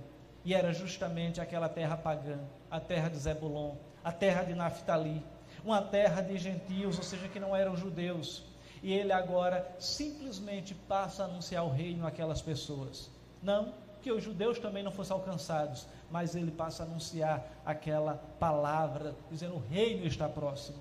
E 0.45 0.55
era 0.55 0.73
justamente 0.73 1.41
aquela 1.41 1.69
terra 1.69 1.97
pagã, 1.97 2.39
a 2.71 2.81
terra 2.81 3.09
de 3.09 3.19
Zebulon, 3.19 3.77
a 4.03 4.11
terra 4.11 4.43
de 4.43 4.55
Naftali, 4.55 5.23
uma 5.65 5.83
terra 5.83 6.21
de 6.21 6.37
gentios, 6.39 6.97
ou 6.97 7.05
seja, 7.05 7.29
que 7.29 7.39
não 7.39 7.55
eram 7.55 7.77
judeus 7.77 8.45
e 8.83 8.93
ele 8.93 9.13
agora 9.13 9.67
simplesmente 9.79 10.75
passa 10.75 11.23
a 11.23 11.27
anunciar 11.27 11.65
o 11.65 11.71
reino 11.71 12.07
àquelas 12.07 12.43
pessoas. 12.43 13.11
Não 13.43 13.73
que 14.03 14.11
os 14.11 14.23
judeus 14.23 14.59
também 14.59 14.83
não 14.83 14.91
fossem 14.91 15.15
alcançados, 15.15 15.87
mas 16.11 16.35
ele 16.35 16.51
passa 16.51 16.83
a 16.83 16.87
anunciar 16.87 17.47
aquela 17.65 18.15
palavra, 18.39 19.15
dizendo 19.31 19.55
o 19.55 19.63
reino 19.71 20.05
está 20.05 20.29
próximo. 20.29 20.79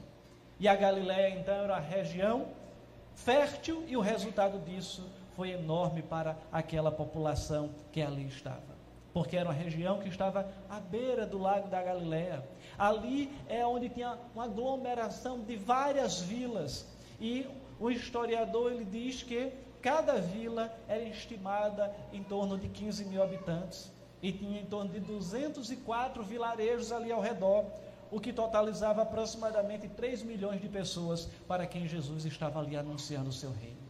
E 0.59 0.67
a 0.67 0.75
Galiléia 0.75 1.39
então 1.39 1.53
era 1.53 1.77
a 1.77 1.79
região 1.79 2.47
fértil 3.13 3.83
e 3.87 3.95
o 3.95 4.01
resultado 4.01 4.59
disso 4.59 5.07
foi 5.35 5.51
enorme 5.51 6.01
para 6.01 6.35
aquela 6.51 6.91
população 6.91 7.69
que 7.91 8.01
ali 8.01 8.25
estava. 8.25 8.71
Porque 9.13 9.35
era 9.35 9.49
uma 9.49 9.53
região 9.53 9.99
que 9.99 10.07
estava 10.07 10.49
à 10.69 10.79
beira 10.79 11.25
do 11.25 11.37
lago 11.37 11.67
da 11.67 11.81
Galiléia. 11.81 12.43
Ali 12.77 13.31
é 13.47 13.65
onde 13.65 13.89
tinha 13.89 14.17
uma 14.33 14.45
aglomeração 14.45 15.41
de 15.41 15.57
várias 15.57 16.21
vilas 16.21 16.87
e 17.19 17.45
o 17.81 17.89
historiador 17.89 18.71
ele 18.71 18.85
diz 18.85 19.23
que 19.23 19.51
cada 19.81 20.21
vila 20.21 20.71
era 20.87 21.01
estimada 21.01 21.91
em 22.13 22.23
torno 22.23 22.55
de 22.55 22.69
15 22.69 23.05
mil 23.05 23.23
habitantes 23.23 23.91
e 24.21 24.31
tinha 24.31 24.61
em 24.61 24.65
torno 24.65 24.91
de 24.91 24.99
204 24.99 26.23
vilarejos 26.23 26.91
ali 26.91 27.11
ao 27.11 27.19
redor, 27.19 27.65
o 28.11 28.19
que 28.19 28.31
totalizava 28.31 29.01
aproximadamente 29.01 29.87
3 29.89 30.21
milhões 30.21 30.61
de 30.61 30.69
pessoas 30.69 31.27
para 31.47 31.65
quem 31.65 31.87
Jesus 31.87 32.23
estava 32.23 32.59
ali 32.59 32.77
anunciando 32.77 33.29
o 33.29 33.33
seu 33.33 33.51
reino. 33.51 33.81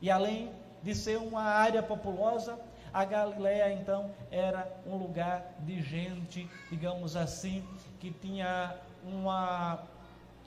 E 0.00 0.10
além 0.10 0.50
de 0.82 0.94
ser 0.94 1.18
uma 1.18 1.42
área 1.42 1.82
populosa, 1.82 2.58
a 2.90 3.04
Galiléia 3.04 3.70
então 3.74 4.10
era 4.30 4.66
um 4.86 4.96
lugar 4.96 5.56
de 5.60 5.82
gente, 5.82 6.48
digamos 6.70 7.16
assim, 7.16 7.62
que 8.00 8.10
tinha 8.10 8.74
uma 9.04 9.82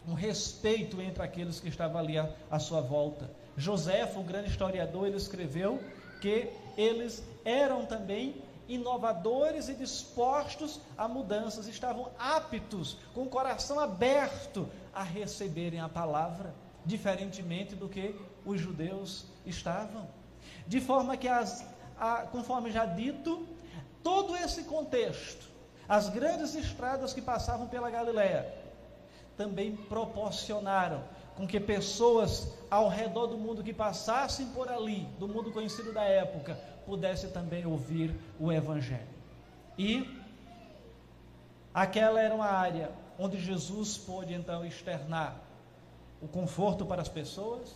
um 0.08 0.13
respeito 0.13 1.01
entre 1.01 1.24
aqueles 1.24 1.60
que 1.60 1.70
estavam 1.70 2.00
ali 2.00 2.18
à, 2.18 2.30
à 2.50 2.60
sua 2.60 2.82
volta. 2.82 3.30
José, 3.56 4.06
o 4.16 4.24
grande 4.24 4.50
historiador, 4.50 5.08
ele 5.08 5.18
escreveu 5.18 5.82
que 6.22 6.50
eles 6.77 7.24
eram 7.44 7.86
também 7.86 8.42
inovadores 8.68 9.70
e 9.70 9.74
dispostos 9.74 10.80
a 10.98 11.08
mudanças, 11.08 11.68
estavam 11.68 12.12
aptos, 12.20 12.98
com 13.13 13.24
o 13.24 13.30
coração 13.30 13.80
aberto 13.80 14.70
a 14.94 15.04
receberem 15.04 15.80
a 15.80 15.88
palavra, 15.88 16.54
diferentemente 16.86 17.75
do 17.75 17.88
que 17.88 18.13
os 18.46 18.60
judeus 18.60 19.25
estavam. 19.46 20.08
De 20.68 20.82
forma 20.82 21.16
que, 21.16 21.27
as, 21.27 21.66
a, 21.98 22.24
conforme 22.24 22.72
já 22.72 22.86
dito, 22.86 23.48
todo 24.04 24.36
esse 24.36 24.63
contexto, 24.63 25.48
as 25.88 26.10
grandes 26.10 26.54
estradas 26.56 27.13
que 27.13 27.22
passavam 27.22 27.68
pela 27.68 27.89
Galiléia, 27.89 28.54
também 29.38 29.75
proporcionaram 29.75 31.03
com 31.36 31.48
que 31.48 31.60
pessoas 31.60 32.51
ao 32.70 32.89
redor 32.89 33.27
do 33.27 33.38
mundo 33.38 33.63
que 33.63 33.72
passassem 33.72 34.48
por 34.48 34.67
ali, 34.67 35.08
do 35.20 35.27
mundo 35.27 35.51
conhecido 35.51 35.94
da 35.94 36.03
época, 36.03 36.60
pudessem 36.86 37.29
também 37.29 37.65
ouvir 37.65 38.15
o 38.39 38.51
Evangelho. 38.51 39.08
E 39.77 40.20
aquela 41.72 42.20
era 42.20 42.34
uma 42.34 42.48
área 42.48 42.91
onde 43.20 43.39
Jesus 43.39 43.98
pôde 43.98 44.34
então 44.34 44.65
externar 44.65 45.39
o 46.20 46.27
conforto 46.27 46.86
para 46.86 47.01
as 47.01 47.10
pessoas, 47.10 47.75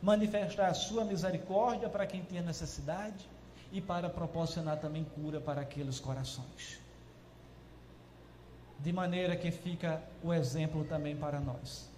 manifestar 0.00 0.68
a 0.68 0.74
sua 0.74 1.04
misericórdia 1.04 1.88
para 1.88 2.06
quem 2.06 2.22
tinha 2.22 2.42
necessidade 2.42 3.28
e 3.72 3.80
para 3.80 4.08
proporcionar 4.08 4.78
também 4.78 5.02
cura 5.02 5.40
para 5.40 5.62
aqueles 5.62 5.98
corações. 5.98 6.81
De 8.82 8.92
maneira 8.92 9.36
que 9.36 9.50
fica 9.50 10.02
o 10.22 10.34
exemplo 10.34 10.84
também 10.84 11.16
para 11.16 11.40
nós. 11.40 11.88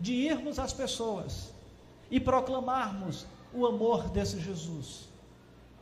De 0.00 0.12
irmos 0.12 0.58
às 0.58 0.72
pessoas 0.72 1.52
e 2.10 2.18
proclamarmos 2.18 3.26
o 3.52 3.66
amor 3.66 4.08
desse 4.08 4.40
Jesus. 4.40 5.08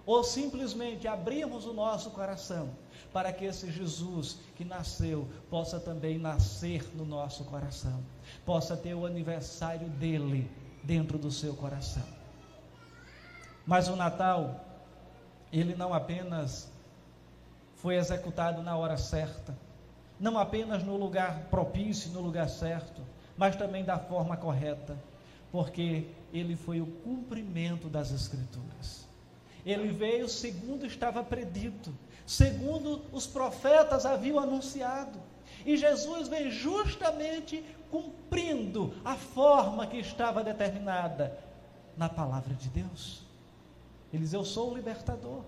Ou 0.06 0.24
simplesmente 0.24 1.06
abrirmos 1.06 1.66
o 1.66 1.74
nosso 1.74 2.10
coração 2.10 2.70
para 3.12 3.32
que 3.32 3.44
esse 3.44 3.70
Jesus 3.70 4.38
que 4.56 4.64
nasceu 4.64 5.28
possa 5.50 5.78
também 5.78 6.18
nascer 6.18 6.84
no 6.96 7.04
nosso 7.04 7.44
coração, 7.44 8.02
possa 8.44 8.76
ter 8.76 8.94
o 8.94 9.06
aniversário 9.06 9.88
dele 9.88 10.50
dentro 10.82 11.18
do 11.18 11.30
seu 11.30 11.54
coração. 11.54 12.02
Mas 13.66 13.88
o 13.88 13.96
Natal, 13.96 14.64
ele 15.52 15.74
não 15.74 15.92
apenas 15.92 16.72
foi 17.76 17.96
executado 17.96 18.62
na 18.62 18.76
hora 18.76 18.96
certa, 18.96 19.54
não 20.18 20.38
apenas 20.38 20.82
no 20.82 20.96
lugar 20.96 21.46
propício, 21.50 22.10
no 22.10 22.20
lugar 22.20 22.48
certo, 22.48 23.02
mas 23.37 23.56
também 23.56 23.84
da 23.84 23.98
forma 23.98 24.37
correta, 24.37 24.96
porque 25.52 26.08
ele 26.32 26.56
foi 26.56 26.80
o 26.80 26.87
cumprimento 26.87 27.88
das 27.88 28.10
Escrituras. 28.10 29.06
Ele 29.64 29.88
veio 29.88 30.28
segundo 30.28 30.87
estava 30.87 31.22
predito, 31.22 31.92
segundo 32.26 33.02
os 33.12 33.26
profetas 33.26 34.04
haviam 34.04 34.38
anunciado. 34.38 35.18
E 35.64 35.76
Jesus 35.76 36.28
vem 36.28 36.50
justamente 36.50 37.64
cumprindo 37.90 38.94
a 39.04 39.16
forma 39.16 39.87
que 39.87 39.98
estava 39.98 40.44
determinada 40.44 41.38
na 41.96 42.08
palavra 42.08 42.54
de 42.54 42.68
Deus. 42.68 43.22
Ele 44.12 44.22
diz: 44.22 44.32
Eu 44.32 44.44
sou 44.44 44.72
o 44.72 44.75
libertador, 44.75 45.42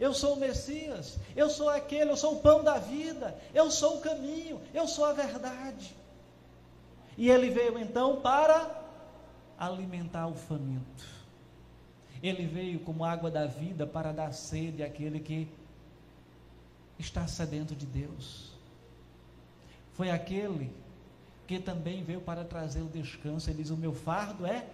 eu 0.00 0.12
sou 0.12 0.34
o 0.34 0.40
Messias, 0.40 1.18
eu 1.36 1.48
sou 1.48 1.68
aquele, 1.68 2.10
eu 2.10 2.16
sou 2.16 2.34
o 2.34 2.40
pão 2.40 2.62
da 2.62 2.78
vida, 2.78 3.36
eu 3.52 3.70
sou 3.70 3.98
o 3.98 4.00
caminho, 4.00 4.60
eu 4.72 4.86
sou 4.88 5.04
a 5.04 5.12
verdade. 5.12 5.94
E 7.16 7.30
ele 7.30 7.50
veio 7.50 7.78
então 7.78 8.20
para 8.20 8.82
alimentar 9.58 10.26
o 10.26 10.34
faminto. 10.34 11.06
Ele 12.22 12.46
veio 12.46 12.80
como 12.80 13.04
água 13.04 13.30
da 13.30 13.46
vida 13.46 13.86
para 13.86 14.12
dar 14.12 14.32
sede 14.32 14.82
àquele 14.82 15.20
que 15.20 15.48
está 16.98 17.26
sedento 17.26 17.74
de 17.74 17.86
Deus. 17.86 18.52
Foi 19.92 20.10
aquele 20.10 20.72
que 21.46 21.58
também 21.58 22.02
veio 22.02 22.20
para 22.20 22.44
trazer 22.44 22.80
o 22.80 22.88
descanso. 22.88 23.50
Ele 23.50 23.62
diz: 23.62 23.70
O 23.70 23.76
meu 23.76 23.92
fardo 23.92 24.46
é 24.46 24.66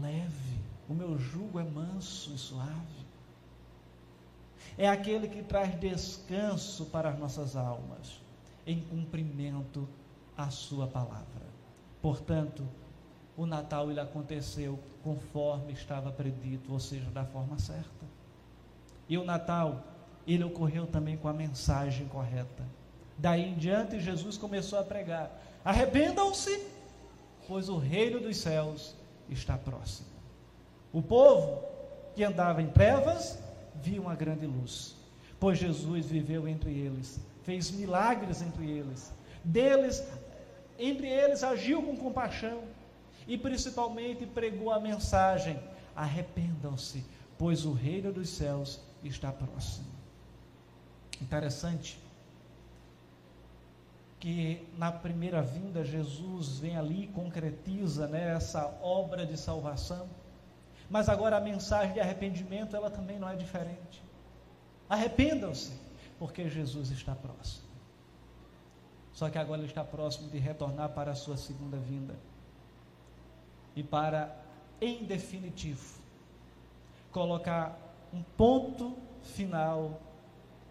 leve, 0.00 0.60
o 0.88 0.94
meu 0.94 1.18
jugo 1.18 1.58
é 1.58 1.64
manso 1.64 2.32
e 2.34 2.38
suave. 2.38 3.05
É 4.78 4.88
aquele 4.88 5.28
que 5.28 5.42
traz 5.42 5.78
descanso 5.78 6.86
para 6.86 7.08
as 7.08 7.18
nossas 7.18 7.56
almas, 7.56 8.20
em 8.66 8.80
cumprimento 8.80 9.88
à 10.36 10.50
Sua 10.50 10.86
palavra. 10.86 11.46
Portanto, 12.02 12.62
o 13.36 13.46
Natal 13.46 13.90
ele 13.90 14.00
aconteceu 14.00 14.78
conforme 15.02 15.72
estava 15.72 16.10
predito, 16.10 16.72
ou 16.72 16.80
seja, 16.80 17.08
da 17.10 17.24
forma 17.24 17.58
certa. 17.58 18.06
E 19.08 19.16
o 19.16 19.24
Natal, 19.24 19.82
ele 20.26 20.44
ocorreu 20.44 20.86
também 20.86 21.16
com 21.16 21.28
a 21.28 21.32
mensagem 21.32 22.08
correta. 22.08 22.64
Daí 23.16 23.48
em 23.48 23.54
diante, 23.54 24.00
Jesus 24.00 24.36
começou 24.36 24.78
a 24.78 24.84
pregar: 24.84 25.30
arrependam-se, 25.64 26.66
pois 27.46 27.68
o 27.68 27.78
reino 27.78 28.20
dos 28.20 28.36
céus 28.36 28.94
está 29.28 29.56
próximo. 29.56 30.08
O 30.92 31.00
povo 31.00 31.62
que 32.14 32.24
andava 32.24 32.60
em 32.60 32.68
trevas 32.68 33.38
viu 33.82 34.02
uma 34.02 34.14
grande 34.14 34.46
luz, 34.46 34.96
pois 35.38 35.58
Jesus 35.58 36.06
viveu 36.06 36.46
entre 36.48 36.72
eles, 36.72 37.20
fez 37.42 37.70
milagres 37.70 38.42
entre 38.42 38.68
eles, 38.68 39.12
deles, 39.44 40.02
entre 40.78 41.08
eles 41.08 41.42
agiu 41.42 41.82
com 41.82 41.96
compaixão 41.96 42.62
e 43.26 43.36
principalmente 43.36 44.26
pregou 44.26 44.70
a 44.70 44.80
mensagem: 44.80 45.58
arrependam-se, 45.94 47.04
pois 47.38 47.64
o 47.64 47.72
reino 47.72 48.12
dos 48.12 48.28
céus 48.28 48.80
está 49.02 49.32
próximo. 49.32 49.86
Interessante 51.20 51.98
que 54.18 54.66
na 54.76 54.90
primeira 54.90 55.42
vinda 55.42 55.84
Jesus 55.84 56.58
vem 56.58 56.76
ali 56.76 57.04
e 57.04 57.08
concretiza 57.08 58.06
né, 58.06 58.34
essa 58.34 58.66
obra 58.82 59.26
de 59.26 59.36
salvação, 59.36 60.08
mas 60.88 61.08
agora 61.08 61.36
a 61.36 61.40
mensagem 61.40 61.94
de 61.94 62.00
arrependimento 62.00 62.76
ela 62.76 62.90
também 62.90 63.18
não 63.18 63.28
é 63.28 63.36
diferente. 63.36 64.02
Arrependam-se, 64.88 65.72
porque 66.18 66.48
Jesus 66.48 66.90
está 66.90 67.14
próximo. 67.14 67.66
Só 69.12 69.28
que 69.30 69.38
agora 69.38 69.60
ele 69.60 69.68
está 69.68 69.82
próximo 69.82 70.28
de 70.30 70.38
retornar 70.38 70.90
para 70.90 71.12
a 71.12 71.14
sua 71.14 71.36
segunda 71.36 71.78
vinda. 71.78 72.14
E 73.74 73.82
para, 73.82 74.36
em 74.80 75.04
definitivo, 75.04 75.98
colocar 77.10 77.78
um 78.12 78.22
ponto 78.36 78.96
final 79.22 80.00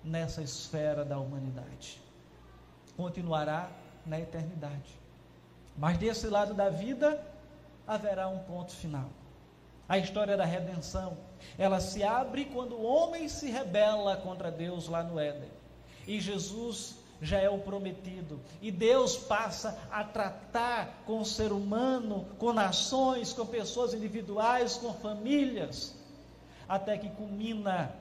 nessa 0.03 0.41
esfera 0.41 1.03
da 1.03 1.19
humanidade 1.19 2.05
continuará 2.95 3.69
na 4.05 4.19
eternidade. 4.19 4.99
Mas 5.77 5.97
desse 5.97 6.27
lado 6.27 6.53
da 6.53 6.69
vida 6.69 7.21
haverá 7.85 8.27
um 8.27 8.39
ponto 8.39 8.71
final. 8.71 9.09
A 9.87 9.97
história 9.97 10.35
da 10.35 10.45
redenção, 10.45 11.17
ela 11.57 11.79
se 11.79 12.03
abre 12.03 12.45
quando 12.45 12.75
o 12.75 12.83
homem 12.83 13.27
se 13.29 13.49
rebela 13.49 14.17
contra 14.17 14.51
Deus 14.51 14.87
lá 14.87 15.03
no 15.03 15.19
Éden. 15.19 15.49
E 16.07 16.19
Jesus 16.19 16.95
já 17.21 17.39
é 17.39 17.49
o 17.49 17.59
prometido. 17.59 18.39
E 18.61 18.71
Deus 18.71 19.15
passa 19.15 19.77
a 19.91 20.03
tratar 20.03 21.03
com 21.05 21.19
o 21.19 21.25
ser 21.25 21.51
humano, 21.51 22.25
com 22.37 22.51
nações, 22.51 23.31
com 23.31 23.45
pessoas 23.45 23.93
individuais, 23.93 24.77
com 24.77 24.93
famílias, 24.93 25.95
até 26.67 26.97
que 26.97 27.09
culmina 27.09 27.93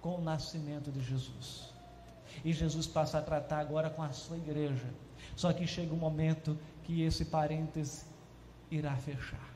com 0.00 0.16
o 0.16 0.20
nascimento 0.20 0.90
de 0.90 1.02
Jesus. 1.02 1.68
E 2.44 2.52
Jesus 2.52 2.86
passa 2.86 3.18
a 3.18 3.22
tratar 3.22 3.58
agora 3.58 3.90
com 3.90 4.02
a 4.02 4.12
sua 4.12 4.36
igreja. 4.36 4.86
Só 5.34 5.52
que 5.52 5.66
chega 5.66 5.92
um 5.92 5.98
momento 5.98 6.58
que 6.84 7.02
esse 7.02 7.24
parêntese 7.24 8.06
irá 8.70 8.94
fechar. 8.96 9.47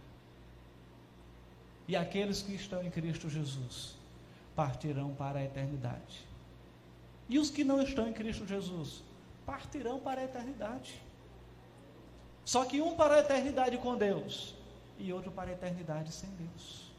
E 1.92 1.96
aqueles 1.96 2.40
que 2.40 2.54
estão 2.54 2.82
em 2.82 2.90
Cristo 2.90 3.28
Jesus 3.28 3.96
partirão 4.56 5.14
para 5.14 5.40
a 5.40 5.44
eternidade. 5.44 6.26
E 7.28 7.38
os 7.38 7.50
que 7.50 7.62
não 7.62 7.82
estão 7.82 8.08
em 8.08 8.14
Cristo 8.14 8.46
Jesus 8.46 9.02
partirão 9.44 10.00
para 10.00 10.22
a 10.22 10.24
eternidade. 10.24 11.02
Só 12.46 12.64
que 12.64 12.80
um 12.80 12.96
para 12.96 13.16
a 13.16 13.18
eternidade 13.18 13.76
com 13.76 13.94
Deus 13.94 14.54
e 14.96 15.12
outro 15.12 15.30
para 15.30 15.50
a 15.50 15.52
eternidade 15.52 16.10
sem 16.12 16.30
Deus. 16.30 16.90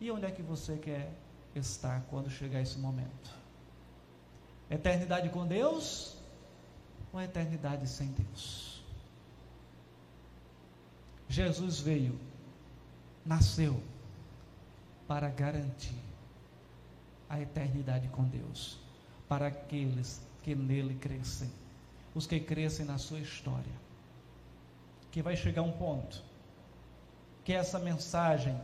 E 0.00 0.10
onde 0.10 0.26
é 0.26 0.30
que 0.32 0.42
você 0.42 0.76
quer 0.78 1.12
estar 1.54 2.04
quando 2.10 2.28
chegar 2.28 2.60
esse 2.62 2.80
momento? 2.80 3.30
Eternidade 4.68 5.28
com 5.28 5.46
Deus 5.46 6.16
ou 7.12 7.20
eternidade 7.22 7.88
sem 7.88 8.08
Deus? 8.08 8.75
Jesus 11.28 11.80
veio, 11.80 12.18
nasceu 13.24 13.80
para 15.06 15.28
garantir 15.28 15.98
a 17.28 17.40
eternidade 17.40 18.08
com 18.08 18.24
Deus 18.24 18.78
para 19.28 19.48
aqueles 19.48 20.20
que 20.42 20.54
nele 20.54 20.94
crescem, 20.94 21.50
os 22.14 22.26
que 22.26 22.38
crescem 22.38 22.86
na 22.86 22.98
sua 22.98 23.18
história. 23.18 23.86
Que 25.10 25.22
vai 25.22 25.36
chegar 25.36 25.62
um 25.62 25.72
ponto 25.72 26.22
que 27.44 27.52
essa 27.52 27.78
mensagem 27.78 28.60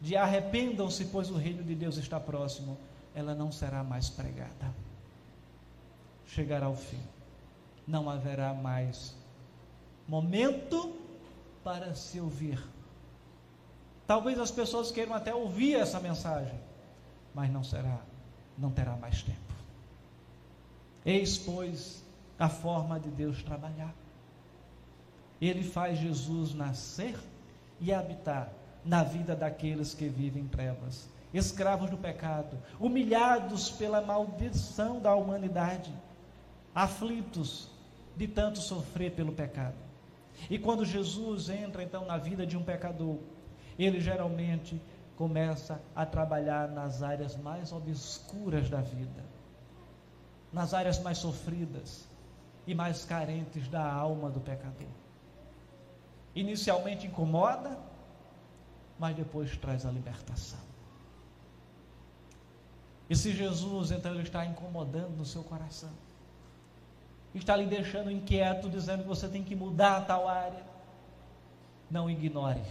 de 0.00 0.16
arrependam-se, 0.16 1.06
pois 1.06 1.30
o 1.30 1.36
reino 1.36 1.62
de 1.62 1.74
Deus 1.74 1.96
está 1.96 2.18
próximo, 2.18 2.78
ela 3.14 3.34
não 3.34 3.52
será 3.52 3.82
mais 3.82 4.10
pregada. 4.10 4.74
Chegará 6.26 6.66
ao 6.66 6.74
fim. 6.74 7.00
Não 7.86 8.08
haverá 8.08 8.52
mais 8.52 9.14
momento 10.08 11.03
para 11.64 11.94
se 11.94 12.20
ouvir. 12.20 12.62
Talvez 14.06 14.38
as 14.38 14.50
pessoas 14.50 14.92
queiram 14.92 15.14
até 15.14 15.34
ouvir 15.34 15.76
essa 15.76 15.98
mensagem, 15.98 16.60
mas 17.34 17.50
não 17.50 17.64
será, 17.64 18.00
não 18.58 18.70
terá 18.70 18.94
mais 18.96 19.22
tempo. 19.22 19.54
Eis, 21.04 21.38
pois, 21.38 22.04
a 22.38 22.48
forma 22.48 23.00
de 23.00 23.08
Deus 23.08 23.42
trabalhar. 23.42 23.94
Ele 25.40 25.62
faz 25.62 25.98
Jesus 25.98 26.54
nascer 26.54 27.18
e 27.80 27.92
habitar 27.92 28.50
na 28.84 29.02
vida 29.02 29.34
daqueles 29.34 29.94
que 29.94 30.08
vivem 30.08 30.42
em 30.42 30.48
trevas, 30.48 31.08
escravos 31.32 31.90
do 31.90 31.96
pecado, 31.96 32.58
humilhados 32.78 33.70
pela 33.70 34.00
maldição 34.02 35.00
da 35.00 35.14
humanidade, 35.14 35.92
aflitos 36.74 37.68
de 38.16 38.28
tanto 38.28 38.58
sofrer 38.58 39.12
pelo 39.12 39.32
pecado. 39.32 39.74
E 40.50 40.58
quando 40.58 40.84
Jesus 40.84 41.48
entra 41.48 41.82
então 41.82 42.04
na 42.04 42.18
vida 42.18 42.46
de 42.46 42.56
um 42.56 42.62
pecador, 42.62 43.18
ele 43.78 44.00
geralmente 44.00 44.80
começa 45.16 45.80
a 45.94 46.04
trabalhar 46.04 46.68
nas 46.68 47.02
áreas 47.02 47.36
mais 47.36 47.72
obscuras 47.72 48.68
da 48.68 48.80
vida, 48.80 49.24
nas 50.52 50.74
áreas 50.74 50.98
mais 50.98 51.18
sofridas 51.18 52.08
e 52.66 52.74
mais 52.74 53.04
carentes 53.04 53.68
da 53.68 53.92
alma 53.92 54.30
do 54.30 54.40
pecador. 54.40 54.88
Inicialmente 56.34 57.06
incomoda, 57.06 57.78
mas 58.98 59.14
depois 59.14 59.56
traz 59.56 59.86
a 59.86 59.90
libertação. 59.90 60.58
E 63.08 63.14
se 63.14 63.32
Jesus, 63.32 63.90
então, 63.90 64.12
ele 64.12 64.22
está 64.22 64.44
incomodando 64.46 65.16
no 65.16 65.24
seu 65.24 65.44
coração, 65.44 65.92
está 67.38 67.56
lhe 67.56 67.66
deixando 67.66 68.10
inquieto, 68.10 68.70
dizendo 68.70 69.02
que 69.02 69.08
você 69.08 69.28
tem 69.28 69.42
que 69.42 69.56
mudar 69.56 69.96
a 69.96 70.00
tal 70.02 70.28
área, 70.28 70.64
não 71.90 72.08
ignore. 72.08 72.62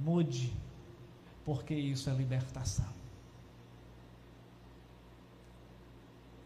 Mude, 0.00 0.52
porque 1.44 1.74
isso 1.74 2.08
é 2.08 2.14
libertação. 2.14 2.90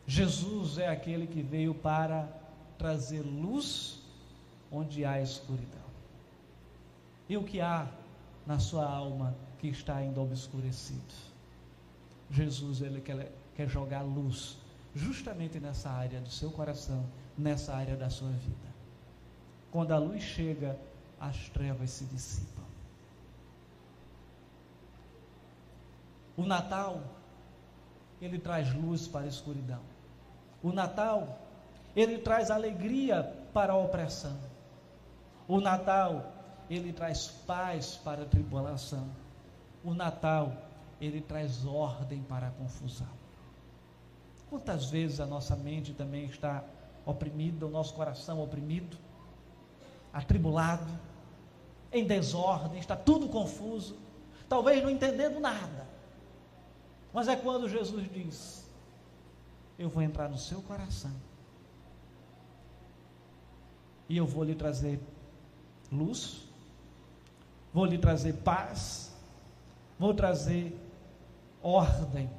Jesus 0.06 0.78
é 0.78 0.88
aquele 0.88 1.26
que 1.26 1.42
veio 1.42 1.74
para 1.74 2.28
trazer 2.76 3.22
luz 3.22 4.00
onde 4.70 5.04
há 5.04 5.20
escuridão. 5.20 5.86
E 7.28 7.36
o 7.36 7.42
que 7.42 7.60
há 7.60 7.88
na 8.46 8.58
sua 8.58 8.84
alma 8.88 9.34
que 9.58 9.68
está 9.68 9.96
ainda 9.96 10.20
obscurecido? 10.20 11.14
Jesus, 12.30 12.80
ele 12.80 13.00
quer, 13.00 13.32
quer 13.54 13.68
jogar 13.68 14.02
luz 14.02 14.58
justamente 14.96 15.60
nessa 15.60 15.90
área 15.90 16.20
do 16.20 16.30
seu 16.30 16.50
coração, 16.50 17.04
nessa 17.36 17.74
área 17.74 17.94
da 17.94 18.08
sua 18.08 18.30
vida. 18.30 18.74
Quando 19.70 19.92
a 19.92 19.98
luz 19.98 20.22
chega, 20.22 20.78
as 21.20 21.50
trevas 21.50 21.90
se 21.90 22.06
dissipam. 22.06 22.64
O 26.34 26.46
Natal, 26.46 27.02
ele 28.22 28.38
traz 28.38 28.72
luz 28.72 29.06
para 29.06 29.26
a 29.26 29.28
escuridão. 29.28 29.82
O 30.62 30.72
Natal, 30.72 31.40
ele 31.94 32.18
traz 32.18 32.50
alegria 32.50 33.22
para 33.52 33.74
a 33.74 33.76
opressão. 33.76 34.38
O 35.46 35.60
Natal, 35.60 36.32
ele 36.70 36.92
traz 36.92 37.28
paz 37.46 37.96
para 37.96 38.22
a 38.22 38.26
tribulação. 38.26 39.08
O 39.84 39.92
Natal, 39.92 40.52
ele 40.98 41.20
traz 41.20 41.66
ordem 41.66 42.22
para 42.22 42.48
a 42.48 42.50
confusão. 42.50 43.25
Quantas 44.48 44.86
vezes 44.86 45.20
a 45.20 45.26
nossa 45.26 45.56
mente 45.56 45.92
também 45.92 46.26
está 46.26 46.64
oprimida, 47.04 47.66
o 47.66 47.70
nosso 47.70 47.94
coração 47.94 48.40
oprimido, 48.40 48.96
atribulado, 50.12 50.90
em 51.92 52.04
desordem, 52.04 52.78
está 52.78 52.96
tudo 52.96 53.28
confuso, 53.28 53.96
talvez 54.48 54.82
não 54.82 54.90
entendendo 54.90 55.40
nada. 55.40 55.86
Mas 57.12 57.28
é 57.28 57.36
quando 57.36 57.68
Jesus 57.68 58.10
diz: 58.12 58.70
Eu 59.78 59.88
vou 59.88 60.02
entrar 60.02 60.28
no 60.28 60.38
seu 60.38 60.62
coração 60.62 61.12
e 64.08 64.16
eu 64.16 64.26
vou 64.26 64.44
lhe 64.44 64.54
trazer 64.54 65.00
luz, 65.90 66.42
vou 67.72 67.84
lhe 67.84 67.98
trazer 67.98 68.34
paz, 68.34 69.12
vou 69.98 70.14
trazer 70.14 70.78
ordem 71.62 72.30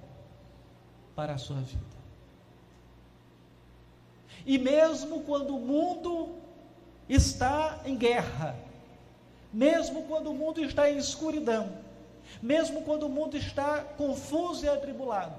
para 1.16 1.34
a 1.34 1.38
sua 1.38 1.58
vida. 1.58 1.97
E 4.48 4.58
mesmo 4.58 5.24
quando 5.24 5.58
o 5.58 5.60
mundo 5.60 6.36
está 7.10 7.82
em 7.86 7.98
guerra, 7.98 8.58
mesmo 9.52 10.04
quando 10.04 10.32
o 10.32 10.34
mundo 10.34 10.64
está 10.64 10.90
em 10.90 10.98
escuridão, 10.98 11.78
mesmo 12.42 12.82
quando 12.84 13.04
o 13.04 13.10
mundo 13.10 13.36
está 13.36 13.82
confuso 13.82 14.64
e 14.64 14.70
atribulado, 14.70 15.38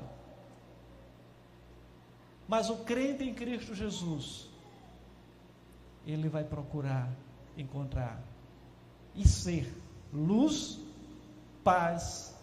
mas 2.46 2.68
o 2.68 2.76
crente 2.76 3.24
em 3.24 3.32
Cristo 3.32 3.74
Jesus, 3.74 4.46
ele 6.06 6.28
vai 6.28 6.44
procurar 6.44 7.10
encontrar 7.56 8.22
e 9.14 9.26
ser 9.26 9.74
luz, 10.12 10.78
paz 11.64 12.36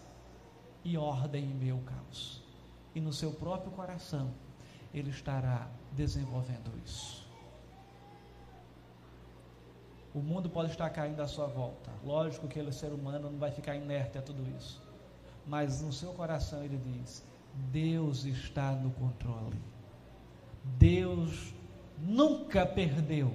e 0.83 0.97
ordem 0.97 1.45
em 1.45 1.69
ao 1.69 1.77
caos. 1.79 2.41
E 2.95 2.99
no 2.99 3.13
seu 3.13 3.31
próprio 3.31 3.71
coração, 3.71 4.31
ele 4.97 5.09
estará 5.09 5.67
desenvolvendo 5.91 6.71
isso. 6.85 7.25
O 10.13 10.19
mundo 10.19 10.49
pode 10.49 10.71
estar 10.71 10.89
caindo 10.91 11.19
à 11.19 11.27
sua 11.27 11.47
volta. 11.47 11.91
Lógico 12.01 12.47
que 12.47 12.57
ele, 12.57 12.71
ser 12.71 12.93
humano, 12.93 13.29
não 13.29 13.37
vai 13.37 13.51
ficar 13.51 13.75
inerte 13.75 14.17
a 14.17 14.21
tudo 14.21 14.47
isso. 14.57 14.81
Mas 15.45 15.81
no 15.81 15.91
seu 15.91 16.13
coração 16.13 16.63
ele 16.63 16.77
diz: 16.77 17.21
Deus 17.53 18.23
está 18.23 18.71
no 18.71 18.91
controle. 18.91 19.59
Deus 20.63 21.53
nunca 21.99 22.65
perdeu 22.65 23.33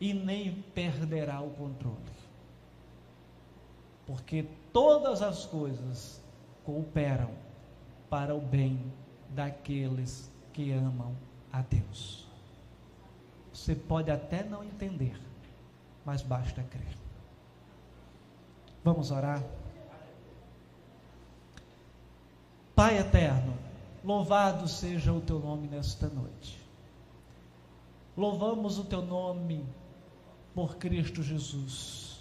e 0.00 0.14
nem 0.14 0.62
perderá 0.74 1.42
o 1.42 1.50
controle. 1.50 1.98
Porque 4.06 4.46
todas 4.72 5.20
as 5.20 5.44
coisas 5.44 6.22
cooperam 6.64 7.30
para 8.08 8.34
o 8.34 8.40
bem 8.40 8.90
daqueles 9.28 10.31
que 10.52 10.72
amam 10.72 11.16
a 11.52 11.62
Deus. 11.62 12.26
Você 13.52 13.74
pode 13.74 14.10
até 14.10 14.42
não 14.42 14.64
entender, 14.64 15.20
mas 16.04 16.22
basta 16.22 16.62
crer. 16.62 16.96
Vamos 18.84 19.10
orar? 19.10 19.42
Pai 22.74 22.98
eterno, 22.98 23.56
louvado 24.02 24.66
seja 24.66 25.12
o 25.12 25.20
teu 25.20 25.38
nome 25.38 25.68
nesta 25.68 26.08
noite. 26.08 26.60
Louvamos 28.16 28.78
o 28.78 28.84
teu 28.84 29.02
nome 29.02 29.64
por 30.54 30.76
Cristo 30.76 31.22
Jesus. 31.22 32.20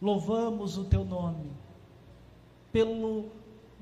Louvamos 0.00 0.76
o 0.76 0.84
teu 0.84 1.04
nome 1.04 1.50
pelo 2.70 3.30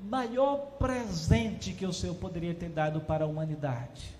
maior 0.09 0.57
presente 0.77 1.73
que 1.73 1.85
o 1.85 1.93
Senhor 1.93 2.15
poderia 2.15 2.53
ter 2.53 2.69
dado 2.69 3.01
para 3.01 3.25
a 3.25 3.27
humanidade, 3.27 4.15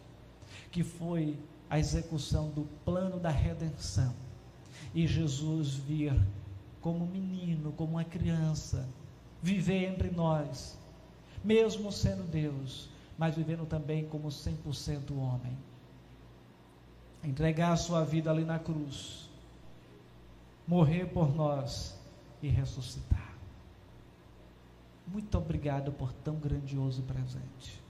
que 0.72 0.84
foi 0.84 1.38
a 1.70 1.80
execução 1.80 2.50
do 2.50 2.64
plano 2.84 3.20
da 3.20 3.30
redenção. 3.30 4.14
E 4.94 5.08
Jesus 5.08 5.74
vir 5.74 6.14
como 6.82 7.06
menino, 7.06 7.72
como 7.72 7.94
uma 7.94 8.04
criança, 8.04 8.88
viver 9.42 9.86
entre 9.86 10.10
nós, 10.10 10.78
mesmo 11.44 11.92
sendo 11.92 12.24
Deus, 12.24 12.90
mas 13.18 13.36
vivendo 13.36 13.66
também 13.66 14.06
como 14.06 14.28
100% 14.28 15.12
homem. 15.18 15.58
Entregar 17.24 17.74
a 17.74 17.78
sua 17.78 18.04
vida 18.04 18.30
ali 18.30 18.44
na 18.44 18.60
cruz, 18.60 19.30
morrer 20.68 21.06
por 21.06 21.34
nós 21.36 21.96
e 22.42 22.48
ressuscitar. 22.48 23.25
Muito 25.08 25.38
obrigado 25.38 25.92
por 25.92 26.12
tão 26.12 26.36
grandioso 26.36 27.04
presente. 27.04 27.82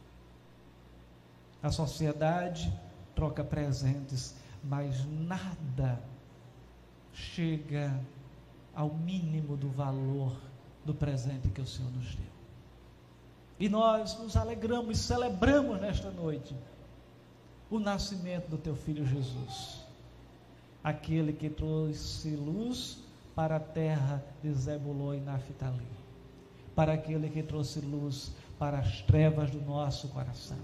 A 1.63 1.71
sociedade 1.71 2.71
troca 3.15 3.43
presentes, 3.43 4.35
mas 4.63 5.05
nada 5.05 6.01
chega 7.13 7.97
ao 8.75 8.93
mínimo 8.93 9.55
do 9.55 9.69
valor 9.69 10.35
do 10.83 10.93
presente 10.93 11.47
que 11.49 11.61
o 11.61 11.65
Senhor 11.65 11.91
nos 11.91 12.13
deu. 12.15 12.25
E 13.57 13.69
nós 13.69 14.19
nos 14.19 14.35
alegramos 14.35 14.99
e 14.99 15.01
celebramos 15.01 15.79
nesta 15.79 16.11
noite 16.11 16.53
o 17.71 17.79
nascimento 17.79 18.49
do 18.49 18.57
teu 18.57 18.75
filho 18.75 19.05
Jesus, 19.05 19.81
aquele 20.83 21.31
que 21.31 21.49
trouxe 21.49 22.35
luz 22.35 22.99
para 23.33 23.55
a 23.55 23.59
terra 23.59 24.23
de 24.43 24.51
Zebulon 24.53 25.15
e 25.15 25.21
Naftali 25.21 26.04
para 26.75 26.93
aquele 26.93 27.29
que 27.29 27.41
trouxe 27.41 27.79
luz 27.79 28.33
para 28.59 28.79
as 28.79 29.01
trevas 29.01 29.49
do 29.49 29.61
nosso 29.61 30.09
coração. 30.09 30.57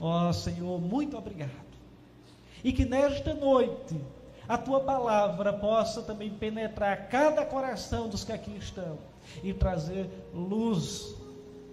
Ó 0.00 0.28
oh, 0.28 0.32
Senhor, 0.32 0.80
muito 0.80 1.16
obrigado. 1.16 1.50
E 2.64 2.72
que 2.72 2.84
nesta 2.84 3.34
noite 3.34 4.00
a 4.48 4.56
tua 4.56 4.80
palavra 4.80 5.52
possa 5.52 6.02
também 6.02 6.30
penetrar 6.30 7.08
cada 7.08 7.44
coração 7.44 8.08
dos 8.08 8.24
que 8.24 8.32
aqui 8.32 8.56
estão 8.56 8.98
e 9.42 9.52
trazer 9.52 10.08
luz 10.32 11.14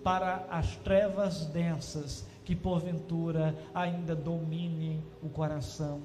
para 0.03 0.45
as 0.49 0.75
trevas 0.77 1.45
densas 1.45 2.25
que 2.43 2.55
porventura 2.55 3.55
ainda 3.73 4.15
dominem 4.15 5.01
o 5.21 5.29
coração 5.29 6.01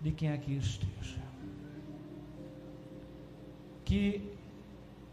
de 0.00 0.10
quem 0.10 0.32
aqui 0.32 0.56
esteja. 0.56 1.20
Que 3.84 4.31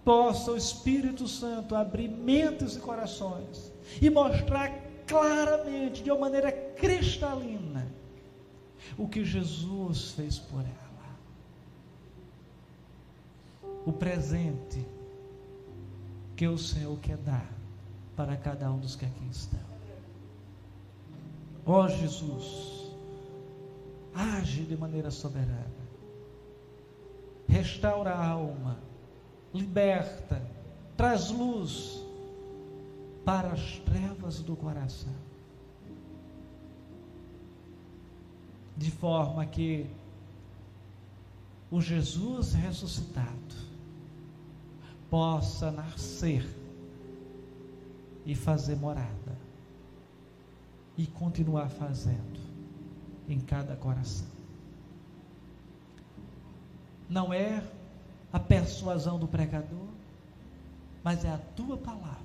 possa 0.03 0.51
o 0.51 0.57
Espírito 0.57 1.27
Santo 1.27 1.75
abrir 1.75 2.09
mentes 2.09 2.75
e 2.75 2.79
corações 2.79 3.71
e 4.01 4.09
mostrar 4.09 4.71
claramente, 5.05 6.03
de 6.03 6.11
uma 6.11 6.21
maneira 6.21 6.51
cristalina, 6.51 7.87
o 8.97 9.07
que 9.07 9.25
Jesus 9.25 10.11
fez 10.11 10.37
por 10.37 10.61
ela. 10.61 10.89
o 13.85 13.91
presente 13.91 14.85
que 16.35 16.47
o 16.47 16.57
Senhor 16.57 16.97
quer 16.99 17.17
dar 17.17 17.49
para 18.15 18.37
cada 18.37 18.71
um 18.71 18.77
dos 18.77 18.95
que 18.95 19.05
aqui 19.05 19.27
estão. 19.31 19.59
Ó 21.65 21.83
oh, 21.83 21.87
Jesus, 21.87 22.91
age 24.13 24.63
de 24.63 24.77
maneira 24.77 25.09
soberana, 25.09 25.65
restaura 27.47 28.11
a 28.11 28.27
alma, 28.27 28.77
liberta, 29.53 30.41
traz 30.95 31.29
luz 31.29 32.03
para 33.25 33.49
as 33.49 33.79
trevas 33.79 34.41
do 34.41 34.55
coração, 34.55 35.13
de 38.75 38.91
forma 38.91 39.45
que 39.45 39.89
o 41.71 41.81
Jesus 41.81 42.53
ressuscitado 42.53 43.69
possa 45.09 45.71
nascer 45.71 46.47
e 48.25 48.35
fazer 48.35 48.75
morada 48.75 49.37
e 50.97 51.07
continuar 51.07 51.69
fazendo 51.69 52.39
em 53.27 53.39
cada 53.39 53.75
coração. 53.75 54.27
Não 57.09 57.33
é 57.33 57.63
a 58.31 58.39
persuasão 58.39 59.17
do 59.17 59.27
pregador, 59.27 59.87
mas 61.03 61.25
é 61.25 61.29
a 61.29 61.39
tua 61.55 61.77
palavra, 61.77 62.19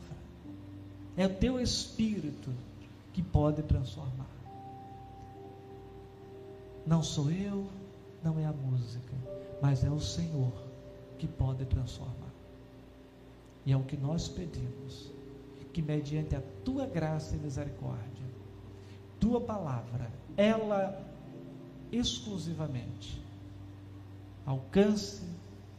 é 1.17 1.27
o 1.27 1.35
teu 1.35 1.61
espírito 1.61 2.51
que 3.13 3.23
pode 3.23 3.63
transformar. 3.63 4.27
Não 6.87 7.03
sou 7.03 7.31
eu, 7.31 7.67
não 8.23 8.39
é 8.39 8.45
a 8.45 8.53
música, 8.53 9.15
mas 9.63 9.85
é 9.85 9.91
o 9.91 10.01
Senhor 10.01 10.53
que 11.19 11.27
pode 11.27 11.65
transformar. 11.65 12.15
E 13.65 13.73
é 13.73 13.77
o 13.77 13.83
que 13.83 13.97
nós 13.97 14.29
pedimos, 14.29 15.11
que 15.73 15.81
mediante 15.81 16.37
a 16.37 16.43
tua 16.65 16.87
graça 16.87 17.35
e 17.35 17.39
misericórdia, 17.39 18.25
tua 19.19 19.41
palavra, 19.41 20.11
ela 20.37 21.01
exclusivamente 21.91 23.23
alcance 24.45 25.23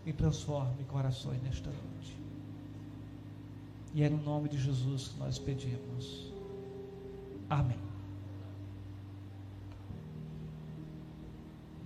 e 0.05 0.13
transforme 0.13 0.83
corações 0.85 1.41
nesta 1.41 1.69
noite. 1.69 2.17
E 3.93 4.03
é 4.03 4.09
no 4.09 4.21
nome 4.21 4.49
de 4.49 4.57
Jesus 4.57 5.07
que 5.09 5.19
nós 5.19 5.39
pedimos. 5.39 6.31
Amém. 7.49 7.84